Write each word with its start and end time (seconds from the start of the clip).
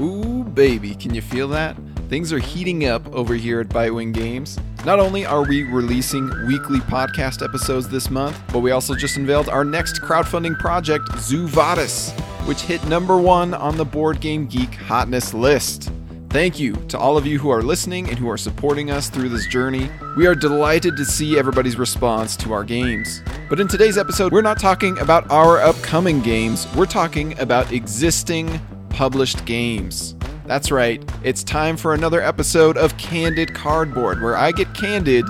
Ooh, 0.00 0.44
baby, 0.44 0.94
can 0.94 1.12
you 1.12 1.20
feel 1.20 1.48
that? 1.48 1.76
Things 2.08 2.32
are 2.32 2.38
heating 2.38 2.86
up 2.86 3.12
over 3.12 3.34
here 3.34 3.60
at 3.60 3.68
Bitewing 3.68 4.14
Games. 4.14 4.56
Not 4.84 5.00
only 5.00 5.26
are 5.26 5.42
we 5.44 5.64
releasing 5.64 6.30
weekly 6.46 6.78
podcast 6.78 7.44
episodes 7.44 7.88
this 7.88 8.08
month, 8.08 8.40
but 8.52 8.60
we 8.60 8.70
also 8.70 8.94
just 8.94 9.16
unveiled 9.16 9.48
our 9.48 9.64
next 9.64 10.00
crowdfunding 10.00 10.56
project, 10.60 11.04
Zoo 11.18 11.48
Vadis, 11.48 12.12
which 12.46 12.60
hit 12.60 12.86
number 12.86 13.16
one 13.16 13.54
on 13.54 13.76
the 13.76 13.84
Board 13.84 14.20
Game 14.20 14.46
Geek 14.46 14.72
hotness 14.72 15.34
list. 15.34 15.90
Thank 16.30 16.60
you 16.60 16.74
to 16.88 16.98
all 16.98 17.16
of 17.16 17.26
you 17.26 17.40
who 17.40 17.50
are 17.50 17.62
listening 17.62 18.08
and 18.08 18.16
who 18.16 18.30
are 18.30 18.38
supporting 18.38 18.92
us 18.92 19.10
through 19.10 19.30
this 19.30 19.48
journey. 19.48 19.90
We 20.16 20.28
are 20.28 20.34
delighted 20.36 20.96
to 20.96 21.04
see 21.04 21.36
everybody's 21.36 21.76
response 21.76 22.36
to 22.36 22.52
our 22.52 22.62
games. 22.62 23.20
But 23.48 23.58
in 23.58 23.66
today's 23.66 23.98
episode, 23.98 24.30
we're 24.30 24.42
not 24.42 24.60
talking 24.60 24.96
about 24.98 25.28
our 25.28 25.58
upcoming 25.58 26.20
games, 26.20 26.68
we're 26.76 26.86
talking 26.86 27.36
about 27.40 27.72
existing 27.72 28.60
published 28.98 29.44
games. 29.44 30.16
That's 30.46 30.72
right, 30.72 31.00
it's 31.22 31.44
time 31.44 31.76
for 31.76 31.94
another 31.94 32.20
episode 32.20 32.76
of 32.76 32.98
Candid 32.98 33.54
Cardboard, 33.54 34.20
where 34.20 34.36
I 34.36 34.50
get 34.50 34.74
candid 34.74 35.24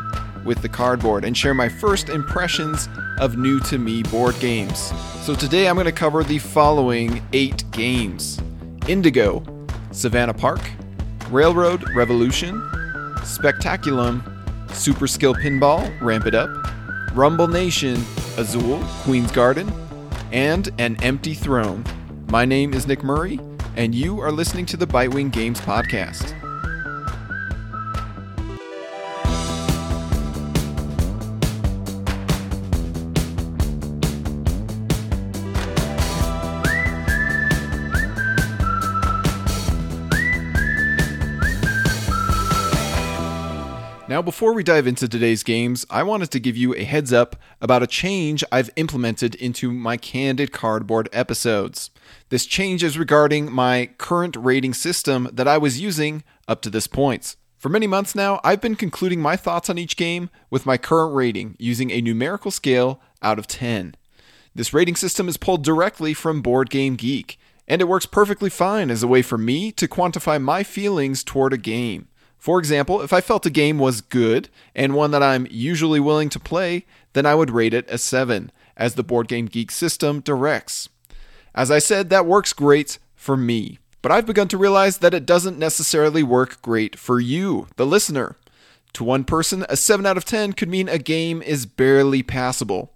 with 0.46 0.62
the 0.62 0.70
cardboard 0.70 1.22
and 1.22 1.36
share 1.36 1.52
my 1.52 1.68
first 1.68 2.08
impressions 2.08 2.88
of 3.20 3.36
new 3.36 3.60
to 3.60 3.76
me 3.76 4.04
board 4.04 4.40
games. 4.40 4.90
So 5.20 5.34
today 5.34 5.68
I'm 5.68 5.74
going 5.74 5.84
to 5.84 5.92
cover 5.92 6.24
the 6.24 6.38
following 6.38 7.22
eight 7.34 7.70
games 7.70 8.40
Indigo, 8.88 9.44
Savannah 9.92 10.32
Park, 10.32 10.62
Railroad 11.28 11.94
Revolution, 11.94 12.62
Spectaculum, 13.16 14.22
Super 14.72 15.06
Skill 15.06 15.34
Pinball, 15.34 15.94
Ramp 16.00 16.24
It 16.24 16.34
Up, 16.34 16.48
Rumble 17.14 17.48
Nation, 17.48 18.02
Azul, 18.38 18.82
Queen's 19.02 19.30
Garden, 19.30 19.70
and 20.32 20.70
An 20.78 20.96
Empty 21.02 21.34
Throne. 21.34 21.84
My 22.30 22.46
name 22.46 22.72
is 22.72 22.86
Nick 22.86 23.02
Murray, 23.02 23.38
and 23.78 23.94
you 23.94 24.20
are 24.20 24.32
listening 24.32 24.66
to 24.66 24.76
the 24.76 24.86
Bitewing 24.86 25.30
Games 25.30 25.60
Podcast. 25.60 26.47
Now, 44.18 44.22
before 44.22 44.52
we 44.52 44.64
dive 44.64 44.88
into 44.88 45.08
today's 45.08 45.44
games, 45.44 45.86
I 45.88 46.02
wanted 46.02 46.32
to 46.32 46.40
give 46.40 46.56
you 46.56 46.74
a 46.74 46.82
heads 46.82 47.12
up 47.12 47.36
about 47.60 47.84
a 47.84 47.86
change 47.86 48.42
I've 48.50 48.68
implemented 48.74 49.36
into 49.36 49.70
my 49.70 49.96
Candid 49.96 50.50
Cardboard 50.50 51.08
episodes. 51.12 51.90
This 52.28 52.44
change 52.44 52.82
is 52.82 52.98
regarding 52.98 53.52
my 53.52 53.90
current 53.96 54.34
rating 54.34 54.74
system 54.74 55.28
that 55.32 55.46
I 55.46 55.56
was 55.56 55.80
using 55.80 56.24
up 56.48 56.62
to 56.62 56.68
this 56.68 56.88
point. 56.88 57.36
For 57.58 57.68
many 57.68 57.86
months 57.86 58.16
now, 58.16 58.40
I've 58.42 58.60
been 58.60 58.74
concluding 58.74 59.20
my 59.20 59.36
thoughts 59.36 59.70
on 59.70 59.78
each 59.78 59.96
game 59.96 60.30
with 60.50 60.66
my 60.66 60.78
current 60.78 61.14
rating 61.14 61.54
using 61.60 61.92
a 61.92 62.00
numerical 62.00 62.50
scale 62.50 63.00
out 63.22 63.38
of 63.38 63.46
10. 63.46 63.94
This 64.52 64.74
rating 64.74 64.96
system 64.96 65.28
is 65.28 65.36
pulled 65.36 65.62
directly 65.62 66.12
from 66.12 66.42
Board 66.42 66.70
Game 66.70 66.96
Geek, 66.96 67.38
and 67.68 67.80
it 67.80 67.86
works 67.86 68.04
perfectly 68.04 68.50
fine 68.50 68.90
as 68.90 69.04
a 69.04 69.06
way 69.06 69.22
for 69.22 69.38
me 69.38 69.70
to 69.70 69.86
quantify 69.86 70.42
my 70.42 70.64
feelings 70.64 71.22
toward 71.22 71.52
a 71.52 71.56
game. 71.56 72.08
For 72.38 72.58
example, 72.58 73.02
if 73.02 73.12
I 73.12 73.20
felt 73.20 73.46
a 73.46 73.50
game 73.50 73.78
was 73.78 74.00
good 74.00 74.48
and 74.74 74.94
one 74.94 75.10
that 75.10 75.22
I'm 75.22 75.46
usually 75.50 76.00
willing 76.00 76.28
to 76.30 76.40
play, 76.40 76.86
then 77.12 77.26
I 77.26 77.34
would 77.34 77.50
rate 77.50 77.74
it 77.74 77.90
a 77.90 77.98
7, 77.98 78.52
as 78.76 78.94
the 78.94 79.02
Board 79.02 79.28
Game 79.28 79.46
Geek 79.46 79.70
system 79.70 80.20
directs. 80.20 80.88
As 81.54 81.70
I 81.70 81.80
said, 81.80 82.10
that 82.10 82.26
works 82.26 82.52
great 82.52 82.98
for 83.16 83.36
me, 83.36 83.78
but 84.00 84.12
I've 84.12 84.26
begun 84.26 84.46
to 84.48 84.56
realize 84.56 84.98
that 84.98 85.14
it 85.14 85.26
doesn't 85.26 85.58
necessarily 85.58 86.22
work 86.22 86.62
great 86.62 86.96
for 86.96 87.18
you, 87.18 87.66
the 87.76 87.86
listener. 87.86 88.36
To 88.94 89.04
one 89.04 89.24
person, 89.24 89.66
a 89.68 89.76
7 89.76 90.06
out 90.06 90.16
of 90.16 90.24
10 90.24 90.52
could 90.52 90.68
mean 90.68 90.88
a 90.88 90.98
game 90.98 91.42
is 91.42 91.66
barely 91.66 92.22
passable. 92.22 92.94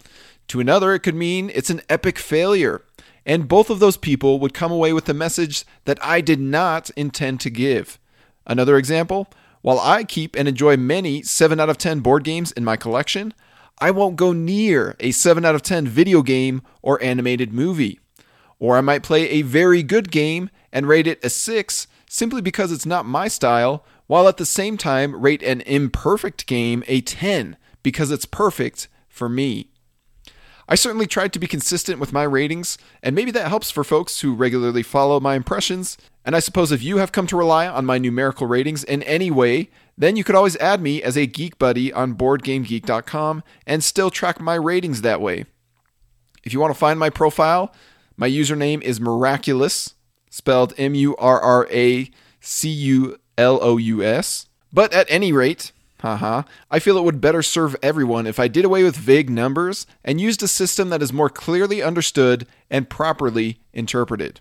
To 0.48 0.60
another, 0.60 0.94
it 0.94 1.00
could 1.00 1.14
mean 1.14 1.50
it's 1.54 1.70
an 1.70 1.82
epic 1.88 2.18
failure. 2.18 2.82
And 3.26 3.48
both 3.48 3.70
of 3.70 3.78
those 3.78 3.96
people 3.96 4.38
would 4.40 4.54
come 4.54 4.72
away 4.72 4.92
with 4.92 5.08
a 5.08 5.14
message 5.14 5.64
that 5.84 5.98
I 6.04 6.20
did 6.20 6.40
not 6.40 6.90
intend 6.90 7.40
to 7.40 7.50
give. 7.50 7.98
Another 8.46 8.76
example 8.76 9.28
while 9.62 9.80
I 9.80 10.04
keep 10.04 10.36
and 10.36 10.46
enjoy 10.46 10.76
many 10.76 11.22
7 11.22 11.58
out 11.58 11.70
of 11.70 11.78
10 11.78 12.00
board 12.00 12.24
games 12.24 12.52
in 12.52 12.64
my 12.64 12.76
collection, 12.76 13.32
I 13.78 13.90
won't 13.90 14.16
go 14.16 14.32
near 14.32 14.96
a 15.00 15.12
7 15.12 15.44
out 15.44 15.54
of 15.54 15.62
10 15.62 15.88
video 15.88 16.22
game 16.22 16.62
or 16.82 17.02
animated 17.02 17.52
movie. 17.52 17.98
Or 18.58 18.76
I 18.76 18.80
might 18.80 19.02
play 19.02 19.28
a 19.28 19.42
very 19.42 19.82
good 19.82 20.10
game 20.10 20.50
and 20.72 20.86
rate 20.86 21.06
it 21.06 21.24
a 21.24 21.30
6 21.30 21.86
simply 22.08 22.42
because 22.42 22.70
it's 22.70 22.86
not 22.86 23.06
my 23.06 23.26
style, 23.26 23.84
while 24.06 24.28
at 24.28 24.36
the 24.36 24.44
same 24.44 24.76
time 24.76 25.16
rate 25.20 25.42
an 25.42 25.62
imperfect 25.62 26.46
game 26.46 26.84
a 26.86 27.00
10 27.00 27.56
because 27.82 28.10
it's 28.10 28.26
perfect 28.26 28.88
for 29.08 29.28
me. 29.28 29.70
I 30.68 30.74
certainly 30.74 31.06
tried 31.06 31.32
to 31.32 31.38
be 31.38 31.46
consistent 31.46 31.98
with 31.98 32.12
my 32.12 32.22
ratings, 32.22 32.78
and 33.02 33.14
maybe 33.14 33.30
that 33.32 33.48
helps 33.48 33.70
for 33.70 33.84
folks 33.84 34.20
who 34.20 34.34
regularly 34.34 34.82
follow 34.82 35.18
my 35.20 35.34
impressions. 35.34 35.98
And 36.24 36.36
I 36.36 36.40
suppose 36.40 36.70
if 36.70 36.82
you 36.82 36.98
have 36.98 37.12
come 37.12 37.26
to 37.28 37.36
rely 37.36 37.66
on 37.66 37.84
my 37.84 37.98
numerical 37.98 38.46
ratings 38.46 38.84
in 38.84 39.02
any 39.02 39.30
way, 39.30 39.70
then 39.98 40.16
you 40.16 40.24
could 40.24 40.34
always 40.34 40.56
add 40.56 40.80
me 40.80 41.02
as 41.02 41.16
a 41.16 41.26
geek 41.26 41.58
buddy 41.58 41.92
on 41.92 42.14
boardgamegeek.com 42.14 43.42
and 43.66 43.84
still 43.84 44.10
track 44.10 44.40
my 44.40 44.54
ratings 44.54 45.02
that 45.02 45.20
way. 45.20 45.44
If 46.44 46.52
you 46.52 46.60
want 46.60 46.72
to 46.72 46.78
find 46.78 46.98
my 46.98 47.10
profile, 47.10 47.74
my 48.16 48.28
username 48.28 48.82
is 48.82 49.00
murraculous, 49.00 49.94
spelled 50.30 50.74
M 50.78 50.94
U 50.94 51.16
R 51.16 51.40
R 51.40 51.68
A 51.70 52.10
C 52.40 52.68
U 52.68 53.16
L 53.36 53.58
O 53.62 53.76
U 53.76 54.02
S. 54.02 54.46
But 54.72 54.92
at 54.92 55.10
any 55.10 55.32
rate, 55.32 55.72
Haha. 56.02 56.42
I 56.68 56.80
feel 56.80 56.98
it 56.98 57.04
would 57.04 57.20
better 57.20 57.42
serve 57.42 57.76
everyone 57.80 58.26
if 58.26 58.40
I 58.40 58.48
did 58.48 58.64
away 58.64 58.82
with 58.82 58.96
vague 58.96 59.30
numbers 59.30 59.86
and 60.04 60.20
used 60.20 60.42
a 60.42 60.48
system 60.48 60.90
that 60.90 61.00
is 61.00 61.12
more 61.12 61.30
clearly 61.30 61.80
understood 61.80 62.44
and 62.68 62.90
properly 62.90 63.60
interpreted. 63.72 64.40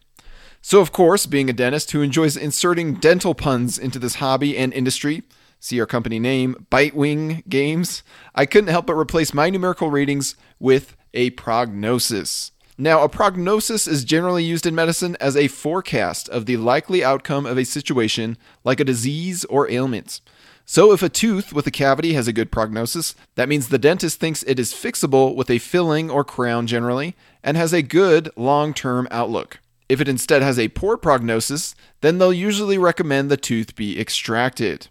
So, 0.64 0.80
of 0.80 0.92
course, 0.92 1.26
being 1.26 1.50
a 1.50 1.54
dentist 1.54 1.92
who 1.92 2.04
enjoys 2.04 2.38
inserting 2.38 2.96
dental 2.96 3.34
puns 3.34 3.80
into 3.80 3.98
this 3.98 4.16
hobby 4.16 4.56
and 4.56 4.72
industry, 4.72 5.24
see 5.60 5.80
our 5.80 5.88
company 5.88 6.20
name, 6.20 6.68
Bitewing 6.70 7.48
Games, 7.50 8.04
I 8.36 8.46
couldn't 8.46 8.70
help 8.70 8.86
but 8.86 8.94
replace 8.94 9.34
my 9.34 9.50
numerical 9.50 9.90
ratings 9.90 10.36
with 10.60 10.96
a 11.16 11.32
prognosis. 11.32 12.52
Now, 12.78 13.04
a 13.04 13.10
prognosis 13.10 13.88
is 13.88 14.04
generally 14.04 14.44
used 14.44 14.66
in 14.66 14.76
medicine 14.76 15.18
as 15.20 15.36
a 15.36 15.48
forecast 15.48 16.30
of 16.30 16.46
the 16.46 16.58
likely 16.58 17.04
outcome 17.04 17.46
of 17.46 17.58
a 17.58 17.66
situation 17.66 18.38
like 18.64 18.80
a 18.80 18.86
disease 18.86 19.46
or 19.46 19.70
ailment. 19.70 20.22
So, 20.66 20.92
if 20.92 21.02
a 21.02 21.10
tooth 21.10 21.52
with 21.54 21.66
a 21.66 21.72
cavity 21.72 22.14
has 22.14 22.28
a 22.28 22.34
good 22.34 22.52
prognosis, 22.52 23.16
that 23.34 23.50
means 23.50 23.68
the 23.68 23.80
dentist 23.80 24.20
thinks 24.20 24.44
it 24.44 24.60
is 24.60 24.74
fixable 24.74 25.36
with 25.36 25.50
a 25.50 25.58
filling 25.58 26.12
or 26.12 26.24
crown 26.24 26.68
generally 26.68 27.16
and 27.44 27.58
has 27.58 27.74
a 27.74 27.82
good 27.82 28.30
long 28.36 28.74
term 28.76 29.08
outlook. 29.10 29.60
If 29.92 30.00
it 30.00 30.08
instead 30.08 30.42
has 30.42 30.58
a 30.58 30.70
poor 30.70 30.96
prognosis, 30.96 31.76
then 32.00 32.18
they'll 32.18 32.32
usually 32.32 32.78
recommend 32.78 33.30
the 33.30 33.36
tooth 33.36 33.76
be 33.76 34.00
extracted. 34.00 34.88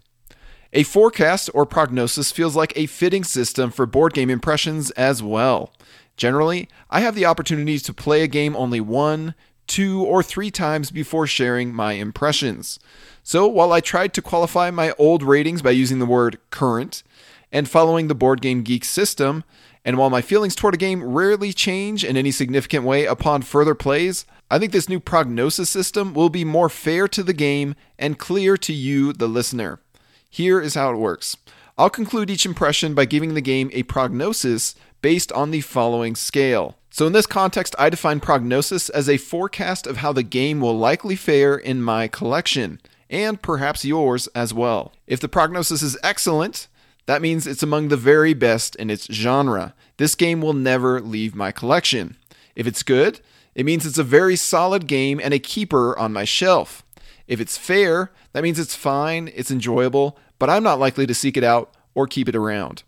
A 0.73 0.83
forecast 0.83 1.49
or 1.55 1.65
prognosis 1.65 2.31
feels 2.31 2.55
like 2.55 2.71
a 2.77 2.85
fitting 2.85 3.23
system 3.23 3.71
for 3.71 3.87
board 3.87 4.13
game 4.13 4.29
impressions 4.29 4.91
as 4.91 5.23
well. 5.23 5.73
Generally, 6.17 6.69
I 6.91 6.99
have 6.99 7.15
the 7.15 7.25
opportunity 7.25 7.79
to 7.79 7.93
play 7.95 8.21
a 8.21 8.27
game 8.27 8.55
only 8.55 8.79
one, 8.79 9.33
two, 9.65 10.03
or 10.03 10.21
three 10.21 10.51
times 10.51 10.91
before 10.91 11.25
sharing 11.25 11.73
my 11.73 11.93
impressions. 11.93 12.77
So 13.23 13.47
while 13.47 13.73
I 13.73 13.79
tried 13.79 14.13
to 14.13 14.21
qualify 14.21 14.69
my 14.69 14.93
old 14.99 15.23
ratings 15.23 15.63
by 15.63 15.71
using 15.71 15.97
the 15.97 16.05
word 16.05 16.37
current 16.51 17.01
and 17.51 17.67
following 17.67 18.07
the 18.07 18.13
Board 18.13 18.39
Game 18.39 18.61
Geek 18.61 18.85
system, 18.85 19.45
and 19.83 19.97
while 19.97 20.11
my 20.11 20.21
feelings 20.21 20.55
toward 20.55 20.75
a 20.75 20.77
game 20.77 21.03
rarely 21.03 21.53
change 21.53 22.05
in 22.05 22.15
any 22.15 22.29
significant 22.29 22.85
way 22.85 23.07
upon 23.07 23.41
further 23.41 23.73
plays, 23.73 24.25
I 24.51 24.59
think 24.59 24.73
this 24.73 24.89
new 24.89 24.99
prognosis 24.99 25.69
system 25.69 26.13
will 26.13 26.27
be 26.27 26.43
more 26.43 26.67
fair 26.67 27.07
to 27.07 27.23
the 27.23 27.31
game 27.31 27.73
and 27.97 28.19
clear 28.19 28.57
to 28.57 28.73
you, 28.73 29.13
the 29.13 29.29
listener. 29.29 29.79
Here 30.29 30.59
is 30.59 30.75
how 30.75 30.91
it 30.91 30.97
works. 30.97 31.37
I'll 31.77 31.89
conclude 31.89 32.29
each 32.29 32.45
impression 32.45 32.93
by 32.93 33.05
giving 33.05 33.33
the 33.33 33.39
game 33.39 33.69
a 33.71 33.83
prognosis 33.83 34.75
based 35.01 35.31
on 35.31 35.51
the 35.51 35.61
following 35.61 36.17
scale. 36.17 36.75
So, 36.89 37.07
in 37.07 37.13
this 37.13 37.27
context, 37.27 37.75
I 37.79 37.89
define 37.89 38.19
prognosis 38.19 38.89
as 38.89 39.07
a 39.07 39.15
forecast 39.15 39.87
of 39.87 39.97
how 39.97 40.11
the 40.11 40.21
game 40.21 40.59
will 40.59 40.77
likely 40.77 41.15
fare 41.15 41.55
in 41.55 41.81
my 41.81 42.09
collection 42.09 42.81
and 43.09 43.41
perhaps 43.41 43.85
yours 43.85 44.27
as 44.35 44.53
well. 44.53 44.91
If 45.07 45.21
the 45.21 45.29
prognosis 45.29 45.81
is 45.81 45.97
excellent, 46.03 46.67
that 47.05 47.21
means 47.21 47.47
it's 47.47 47.63
among 47.63 47.87
the 47.87 47.95
very 47.95 48.33
best 48.33 48.75
in 48.75 48.89
its 48.89 49.05
genre. 49.05 49.73
This 49.95 50.13
game 50.13 50.41
will 50.41 50.51
never 50.51 50.99
leave 50.99 51.35
my 51.35 51.53
collection. 51.53 52.17
If 52.53 52.67
it's 52.67 52.83
good, 52.83 53.21
it 53.55 53.65
means 53.65 53.85
it's 53.85 53.97
a 53.97 54.03
very 54.03 54.35
solid 54.35 54.87
game 54.87 55.19
and 55.21 55.33
a 55.33 55.39
keeper 55.39 55.97
on 55.97 56.13
my 56.13 56.23
shelf. 56.23 56.83
If 57.27 57.39
it's 57.39 57.57
fair, 57.57 58.11
that 58.33 58.43
means 58.43 58.59
it's 58.59 58.75
fine, 58.75 59.31
it's 59.35 59.51
enjoyable, 59.51 60.17
but 60.39 60.49
I'm 60.49 60.63
not 60.63 60.79
likely 60.79 61.05
to 61.07 61.13
seek 61.13 61.37
it 61.37 61.43
out 61.43 61.73
or 61.93 62.07
keep 62.07 62.27
it 62.29 62.35
around. 62.35 62.83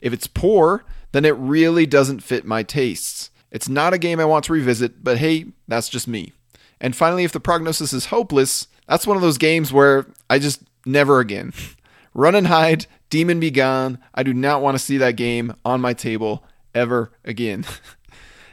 If 0.00 0.12
it's 0.12 0.26
poor, 0.26 0.84
then 1.12 1.24
it 1.24 1.36
really 1.36 1.86
doesn't 1.86 2.20
fit 2.20 2.44
my 2.44 2.62
tastes. 2.62 3.30
It's 3.50 3.68
not 3.68 3.92
a 3.92 3.98
game 3.98 4.18
I 4.18 4.24
want 4.24 4.46
to 4.46 4.52
revisit, 4.52 5.04
but 5.04 5.18
hey, 5.18 5.46
that's 5.68 5.88
just 5.88 6.08
me. 6.08 6.32
And 6.80 6.96
finally, 6.96 7.24
if 7.24 7.32
the 7.32 7.40
prognosis 7.40 7.92
is 7.92 8.06
hopeless, 8.06 8.66
that's 8.88 9.06
one 9.06 9.16
of 9.16 9.22
those 9.22 9.38
games 9.38 9.72
where 9.72 10.06
I 10.28 10.38
just 10.38 10.62
never 10.84 11.20
again. 11.20 11.52
Run 12.14 12.34
and 12.34 12.48
hide, 12.48 12.86
demon 13.08 13.40
be 13.40 13.50
gone. 13.50 13.98
I 14.14 14.22
do 14.22 14.34
not 14.34 14.60
want 14.60 14.74
to 14.74 14.82
see 14.82 14.98
that 14.98 15.16
game 15.16 15.54
on 15.64 15.80
my 15.80 15.94
table 15.94 16.44
ever 16.74 17.12
again. 17.24 17.64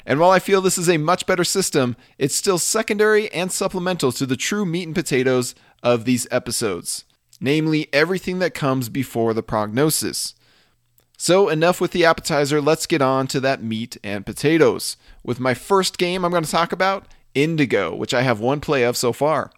and 0.09 0.19
while 0.19 0.31
I 0.31 0.39
feel 0.39 0.59
this 0.59 0.79
is 0.79 0.89
a 0.89 0.97
much 0.97 1.27
better 1.27 1.43
system, 1.43 1.95
it's 2.17 2.33
still 2.33 2.57
secondary 2.57 3.31
and 3.31 3.51
supplemental 3.51 4.11
to 4.13 4.25
the 4.25 4.35
true 4.35 4.65
meat 4.65 4.87
and 4.87 4.95
potatoes 4.95 5.53
of 5.83 6.05
these 6.05 6.27
episodes, 6.31 7.05
namely 7.39 7.89
everything 7.93 8.39
that 8.39 8.55
comes 8.55 8.89
before 8.89 9.35
the 9.35 9.43
prognosis. 9.43 10.33
So, 11.15 11.47
enough 11.47 11.79
with 11.79 11.91
the 11.91 12.05
appetizer, 12.05 12.59
let's 12.59 12.87
get 12.87 13.03
on 13.03 13.27
to 13.27 13.39
that 13.41 13.61
meat 13.61 13.97
and 14.03 14.25
potatoes. 14.25 14.97
With 15.23 15.39
my 15.39 15.53
first 15.53 15.99
game 15.99 16.25
I'm 16.25 16.31
going 16.31 16.43
to 16.43 16.49
talk 16.49 16.71
about, 16.71 17.05
Indigo, 17.35 17.93
which 17.93 18.15
I 18.15 18.23
have 18.23 18.39
one 18.39 18.61
play 18.61 18.81
of 18.81 18.97
so 18.97 19.13
far. 19.13 19.51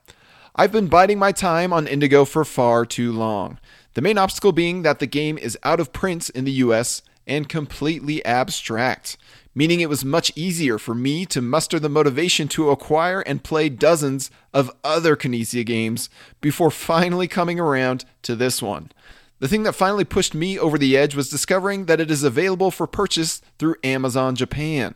I've 0.53 0.73
been 0.73 0.87
biding 0.87 1.17
my 1.17 1.31
time 1.31 1.71
on 1.71 1.87
Indigo 1.87 2.25
for 2.25 2.43
far 2.43 2.85
too 2.85 3.13
long. 3.13 3.57
The 3.93 4.01
main 4.01 4.17
obstacle 4.17 4.51
being 4.51 4.81
that 4.81 4.99
the 4.99 5.07
game 5.07 5.37
is 5.37 5.57
out 5.63 5.79
of 5.79 5.93
print 5.93 6.29
in 6.31 6.43
the 6.43 6.51
US 6.51 7.03
and 7.25 7.47
completely 7.47 8.23
abstract, 8.25 9.15
meaning 9.53 9.81
it 9.81 9.89
was 9.89 10.05
much 10.05 10.31
easier 10.35 10.77
for 10.77 10.95
me 10.95 11.25
to 11.25 11.41
muster 11.41 11.79
the 11.79 11.89
motivation 11.89 12.47
to 12.49 12.69
acquire 12.69 13.21
and 13.21 13.43
play 13.43 13.69
dozens 13.69 14.31
of 14.53 14.71
other 14.83 15.15
Knizia 15.15 15.65
games 15.65 16.09
before 16.39 16.71
finally 16.71 17.27
coming 17.27 17.59
around 17.59 18.05
to 18.21 18.35
this 18.35 18.61
one. 18.61 18.91
The 19.39 19.47
thing 19.47 19.63
that 19.63 19.73
finally 19.73 20.05
pushed 20.05 20.35
me 20.35 20.59
over 20.59 20.77
the 20.77 20.95
edge 20.95 21.15
was 21.15 21.29
discovering 21.29 21.85
that 21.85 21.99
it 21.99 22.11
is 22.11 22.23
available 22.23 22.69
for 22.69 22.85
purchase 22.85 23.41
through 23.57 23.75
Amazon 23.83 24.35
Japan. 24.35 24.93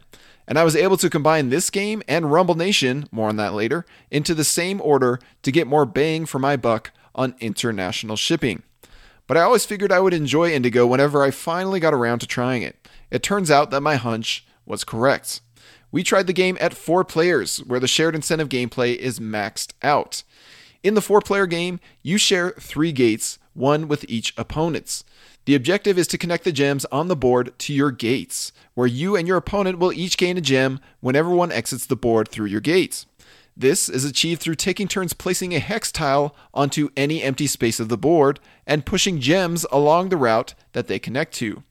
And 0.48 0.60
I 0.60 0.63
was 0.63 0.75
able 0.75 0.98
to 0.98 1.10
combine 1.10 1.50
this 1.50 1.72
game 1.72 2.04
and 2.08 2.31
Rumble 2.31 2.54
Nation, 2.54 3.08
more 3.12 3.30
on 3.30 3.38
that 3.38 3.56
later, 3.56 3.86
into 4.12 4.36
the 4.36 4.44
same 4.44 4.80
order 4.81 5.19
to 5.42 5.51
get 5.51 5.66
more 5.66 5.86
bang 5.86 6.28
for 6.28 6.38
my 6.38 6.56
buck 6.56 6.92
on 7.16 7.34
international 7.40 8.16
shipping. 8.16 8.62
But 9.25 9.38
I 9.38 9.42
always 9.42 9.66
figured 9.66 9.92
I 9.92 10.00
would 10.00 10.13
enjoy 10.13 10.51
Indigo 10.51 10.86
whenever 10.86 11.24
I 11.24 11.31
finally 11.31 11.80
got 11.80 11.96
around 11.96 12.19
to 12.19 12.28
trying 12.28 12.62
it. 12.62 12.85
It 13.12 13.24
turns 13.24 13.52
out 13.52 13.72
that 13.72 13.81
my 13.81 13.96
hunch 13.96 14.46
was 14.66 14.84
correct. 14.84 15.42
We 15.92 16.04
tried 16.04 16.28
the 16.28 16.34
game 16.34 16.57
at 16.60 16.74
four 16.74 17.04
players, 17.04 17.60
where 17.60 17.80
the 17.80 17.88
shared 17.88 18.16
incentive 18.16 18.50
gameplay 18.50 18.96
is 18.96 19.19
maxed 19.19 19.74
out. 19.81 20.24
In 20.84 20.94
the 20.94 21.02
four 21.02 21.22
player 21.22 21.46
game, 21.46 21.80
you 22.04 22.18
share 22.18 22.52
three 22.52 22.92
gates 22.92 23.40
one 23.54 23.88
with 23.88 24.06
each 24.10 24.34
opponent's. 24.38 25.04
The 25.46 25.56
objective 25.56 25.98
is 25.98 26.07
to 26.07 26.18
connect 26.18 26.44
the 26.44 26.52
gems 26.52 26.86
on 26.92 27.07
the 27.07 27.16
board 27.16 27.57
to 27.60 27.74
your 27.74 27.92
gates, 27.92 28.52
where 28.74 28.88
you 28.88 29.16
and 29.16 29.28
your 29.28 29.38
opponent 29.38 29.80
will 29.80 29.94
each 29.94 30.18
gain 30.18 30.38
a 30.38 30.42
gem 30.42 30.80
whenever 31.00 31.30
one 31.30 31.51
exits 31.51 31.86
the 31.86 31.96
board 31.96 32.28
through 32.28 32.48
your 32.48 32.62
gates. 32.62 33.06
This 33.56 33.88
is 33.88 34.04
achieved 34.04 34.42
through 34.42 34.56
taking 34.56 34.88
turns 34.88 35.13
placing 35.13 35.54
a 35.56 35.60
hex 35.60 35.92
tile 35.92 36.36
onto 36.54 36.90
any 36.98 37.24
empty 37.24 37.48
space 37.48 37.80
of 37.80 37.88
the 37.88 37.98
board 37.98 38.40
and 38.68 38.86
pushing 38.86 39.22
gems 39.22 39.66
along 39.72 40.10
the 40.10 40.18
route 40.18 40.56
that 40.74 40.88
they 40.88 41.00
connect 41.00 41.34
to. 41.36 41.63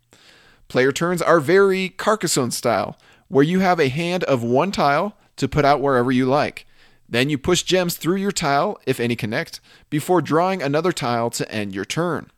Player 0.69 0.93
turns 0.93 1.23
are 1.23 1.41
very 1.41 1.91
Carcassonne 1.91 2.51
style, 2.51 2.99
where 3.29 3.45
you 3.45 3.61
have 3.61 3.81
a 3.81 3.89
hand 3.89 4.25
of 4.25 4.43
one 4.43 4.73
tile 4.73 5.17
to 5.37 5.49
put 5.49 5.65
out 5.65 5.81
wherever 5.81 6.13
you 6.13 6.27
like. 6.27 6.67
Then 7.09 7.31
you 7.31 7.39
push 7.39 7.63
gems 7.63 7.97
through 7.97 8.17
your 8.17 8.33
tile, 8.33 8.79
if 8.87 8.99
any 8.99 9.17
connect, 9.17 9.61
before 9.91 10.23
drawing 10.23 10.63
another 10.63 10.93
tile 10.93 11.31
to 11.31 11.51
end 11.53 11.75
your 11.75 11.85
turn. 11.85 12.31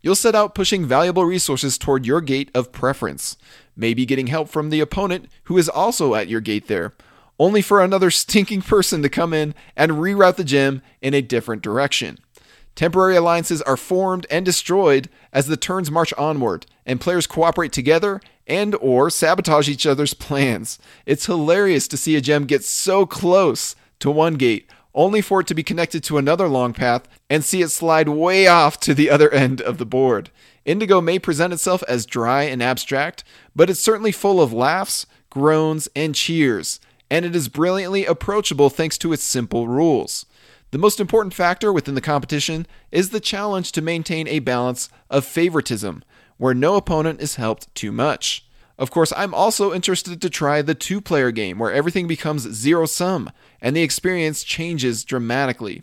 You'll 0.00 0.14
set 0.14 0.34
out 0.34 0.54
pushing 0.54 0.86
valuable 0.86 1.24
resources 1.24 1.76
toward 1.76 2.06
your 2.06 2.20
gate 2.20 2.50
of 2.54 2.72
preference, 2.72 3.36
maybe 3.76 4.06
getting 4.06 4.28
help 4.28 4.48
from 4.48 4.70
the 4.70 4.80
opponent 4.80 5.28
who 5.44 5.58
is 5.58 5.68
also 5.68 6.14
at 6.14 6.28
your 6.28 6.40
gate 6.40 6.68
there, 6.68 6.94
only 7.38 7.62
for 7.62 7.82
another 7.82 8.10
stinking 8.12 8.62
person 8.62 9.02
to 9.02 9.08
come 9.08 9.32
in 9.32 9.54
and 9.76 9.92
reroute 9.92 10.36
the 10.36 10.44
gem 10.44 10.82
in 11.00 11.14
a 11.14 11.22
different 11.22 11.62
direction. 11.62 12.18
Temporary 12.78 13.16
alliances 13.16 13.60
are 13.62 13.76
formed 13.76 14.24
and 14.30 14.46
destroyed 14.46 15.08
as 15.32 15.48
the 15.48 15.56
turns 15.56 15.90
march 15.90 16.14
onward 16.16 16.64
and 16.86 17.00
players 17.00 17.26
cooperate 17.26 17.72
together 17.72 18.20
and 18.46 18.72
or 18.76 19.10
sabotage 19.10 19.68
each 19.68 19.84
other's 19.84 20.14
plans. 20.26 20.78
It's 21.04 21.26
hilarious 21.26 21.88
to 21.88 21.96
see 21.96 22.14
a 22.14 22.20
gem 22.20 22.44
get 22.46 22.62
so 22.62 23.04
close 23.04 23.74
to 23.98 24.12
one 24.12 24.34
gate, 24.34 24.70
only 24.94 25.20
for 25.20 25.40
it 25.40 25.48
to 25.48 25.56
be 25.56 25.64
connected 25.64 26.04
to 26.04 26.18
another 26.18 26.46
long 26.46 26.72
path 26.72 27.08
and 27.28 27.42
see 27.42 27.62
it 27.62 27.70
slide 27.70 28.10
way 28.10 28.46
off 28.46 28.78
to 28.78 28.94
the 28.94 29.10
other 29.10 29.28
end 29.32 29.60
of 29.60 29.78
the 29.78 29.84
board. 29.84 30.30
Indigo 30.64 31.00
may 31.00 31.18
present 31.18 31.52
itself 31.52 31.82
as 31.88 32.06
dry 32.06 32.44
and 32.44 32.62
abstract, 32.62 33.24
but 33.56 33.68
it's 33.68 33.80
certainly 33.80 34.12
full 34.12 34.40
of 34.40 34.52
laughs, 34.52 35.04
groans, 35.30 35.88
and 35.96 36.14
cheers, 36.14 36.78
and 37.10 37.24
it 37.24 37.34
is 37.34 37.48
brilliantly 37.48 38.06
approachable 38.06 38.70
thanks 38.70 38.96
to 38.98 39.12
its 39.12 39.24
simple 39.24 39.66
rules. 39.66 40.26
The 40.70 40.78
most 40.78 41.00
important 41.00 41.32
factor 41.32 41.72
within 41.72 41.94
the 41.94 42.00
competition 42.02 42.66
is 42.92 43.08
the 43.08 43.20
challenge 43.20 43.72
to 43.72 43.80
maintain 43.80 44.28
a 44.28 44.40
balance 44.40 44.90
of 45.08 45.24
favoritism, 45.24 46.04
where 46.36 46.52
no 46.52 46.76
opponent 46.76 47.22
is 47.22 47.36
helped 47.36 47.74
too 47.74 47.90
much. 47.90 48.44
Of 48.78 48.90
course, 48.90 49.12
I'm 49.16 49.32
also 49.32 49.72
interested 49.72 50.20
to 50.20 50.30
try 50.30 50.60
the 50.60 50.74
two 50.74 51.00
player 51.00 51.30
game 51.30 51.58
where 51.58 51.72
everything 51.72 52.06
becomes 52.06 52.42
zero 52.52 52.84
sum 52.84 53.30
and 53.60 53.74
the 53.74 53.82
experience 53.82 54.44
changes 54.44 55.04
dramatically. 55.04 55.82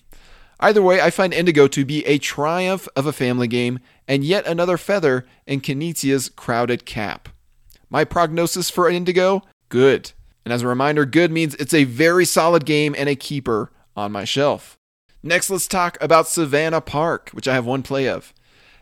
Either 0.60 0.82
way, 0.82 1.02
I 1.02 1.10
find 1.10 1.34
Indigo 1.34 1.68
to 1.68 1.84
be 1.84 2.06
a 2.06 2.20
triumph 2.20 2.88
of 2.96 3.08
a 3.08 3.12
family 3.12 3.48
game 3.48 3.80
and 4.08 4.24
yet 4.24 4.46
another 4.46 4.78
feather 4.78 5.26
in 5.48 5.62
Knizia's 5.62 6.30
crowded 6.30 6.86
cap. 6.86 7.28
My 7.90 8.06
prognosis 8.06 8.70
for 8.70 8.90
Indigo? 8.90 9.42
Good. 9.68 10.12
And 10.46 10.54
as 10.54 10.62
a 10.62 10.68
reminder, 10.68 11.06
good 11.06 11.32
means 11.32 11.56
it's 11.56 11.74
a 11.74 11.84
very 11.86 12.24
solid 12.24 12.66
game 12.66 12.96
and 12.98 13.10
a 13.10 13.16
keeper 13.16 13.72
on 13.96 14.12
my 14.12 14.24
shelf. 14.24 14.78
Next, 15.24 15.50
let's 15.50 15.68
talk 15.68 15.98
about 16.02 16.28
Savannah 16.28 16.82
Park, 16.82 17.30
which 17.32 17.48
I 17.48 17.54
have 17.54 17.66
one 17.66 17.84
play 17.84 18.08
of. 18.08 18.34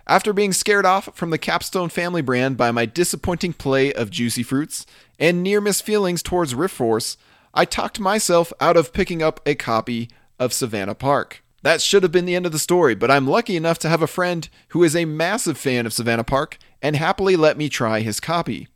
After 0.06 0.34
being 0.34 0.52
scared 0.52 0.86
off 0.86 1.10
from 1.14 1.30
the 1.30 1.38
Capstone 1.38 1.88
family 1.88 2.22
brand 2.22 2.58
by 2.58 2.72
my 2.72 2.86
disappointing 2.86 3.54
play 3.54 3.94
of 3.94 4.12
Juicy 4.12 4.44
Fruits 4.44 4.86
and 5.18 5.42
near 5.42 5.62
miss 5.62 5.80
feelings 5.80 6.22
towards 6.22 6.54
Rift 6.54 6.76
Force, 6.76 7.16
I 7.54 7.64
talked 7.64 8.00
myself 8.00 8.52
out 8.60 8.76
of 8.76 8.92
picking 8.92 9.24
up 9.24 9.40
a 9.46 9.56
copy 9.56 10.10
of 10.40 10.52
Savannah 10.52 10.96
Park. 10.96 11.42
That 11.62 11.82
should 11.82 12.04
have 12.04 12.12
been 12.12 12.26
the 12.26 12.36
end 12.36 12.46
of 12.46 12.52
the 12.52 12.60
story, 12.60 12.94
but 12.94 13.10
I'm 13.10 13.26
lucky 13.26 13.56
enough 13.56 13.80
to 13.80 13.90
have 13.90 14.02
a 14.02 14.08
friend 14.08 14.50
who 14.70 14.84
is 14.84 14.98
a 14.98 15.06
massive 15.06 15.58
fan 15.58 15.86
of 15.86 15.94
Savannah 15.94 16.26
Park 16.26 16.58
and 16.82 16.98
happily 16.98 17.38
let 17.38 17.58
me 17.58 17.70
try 17.70 18.02
his 18.02 18.20
copy. 18.20 18.68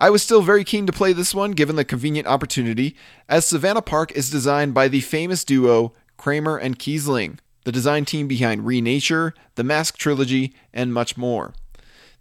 I 0.00 0.10
was 0.10 0.22
still 0.22 0.42
very 0.42 0.62
keen 0.62 0.86
to 0.86 0.92
play 0.92 1.12
this 1.12 1.34
one 1.34 1.52
given 1.52 1.74
the 1.74 1.84
convenient 1.84 2.28
opportunity, 2.28 2.94
as 3.28 3.44
Savannah 3.44 3.82
Park 3.82 4.12
is 4.12 4.30
designed 4.30 4.72
by 4.72 4.86
the 4.86 5.00
famous 5.00 5.44
duo 5.44 5.92
Kramer 6.16 6.56
and 6.56 6.78
Kiesling 6.78 7.38
the 7.68 7.72
design 7.72 8.06
team 8.06 8.26
behind 8.26 8.62
Renature, 8.62 9.34
the 9.56 9.62
Mask 9.62 9.98
Trilogy, 9.98 10.54
and 10.72 10.94
much 10.94 11.18
more. 11.18 11.52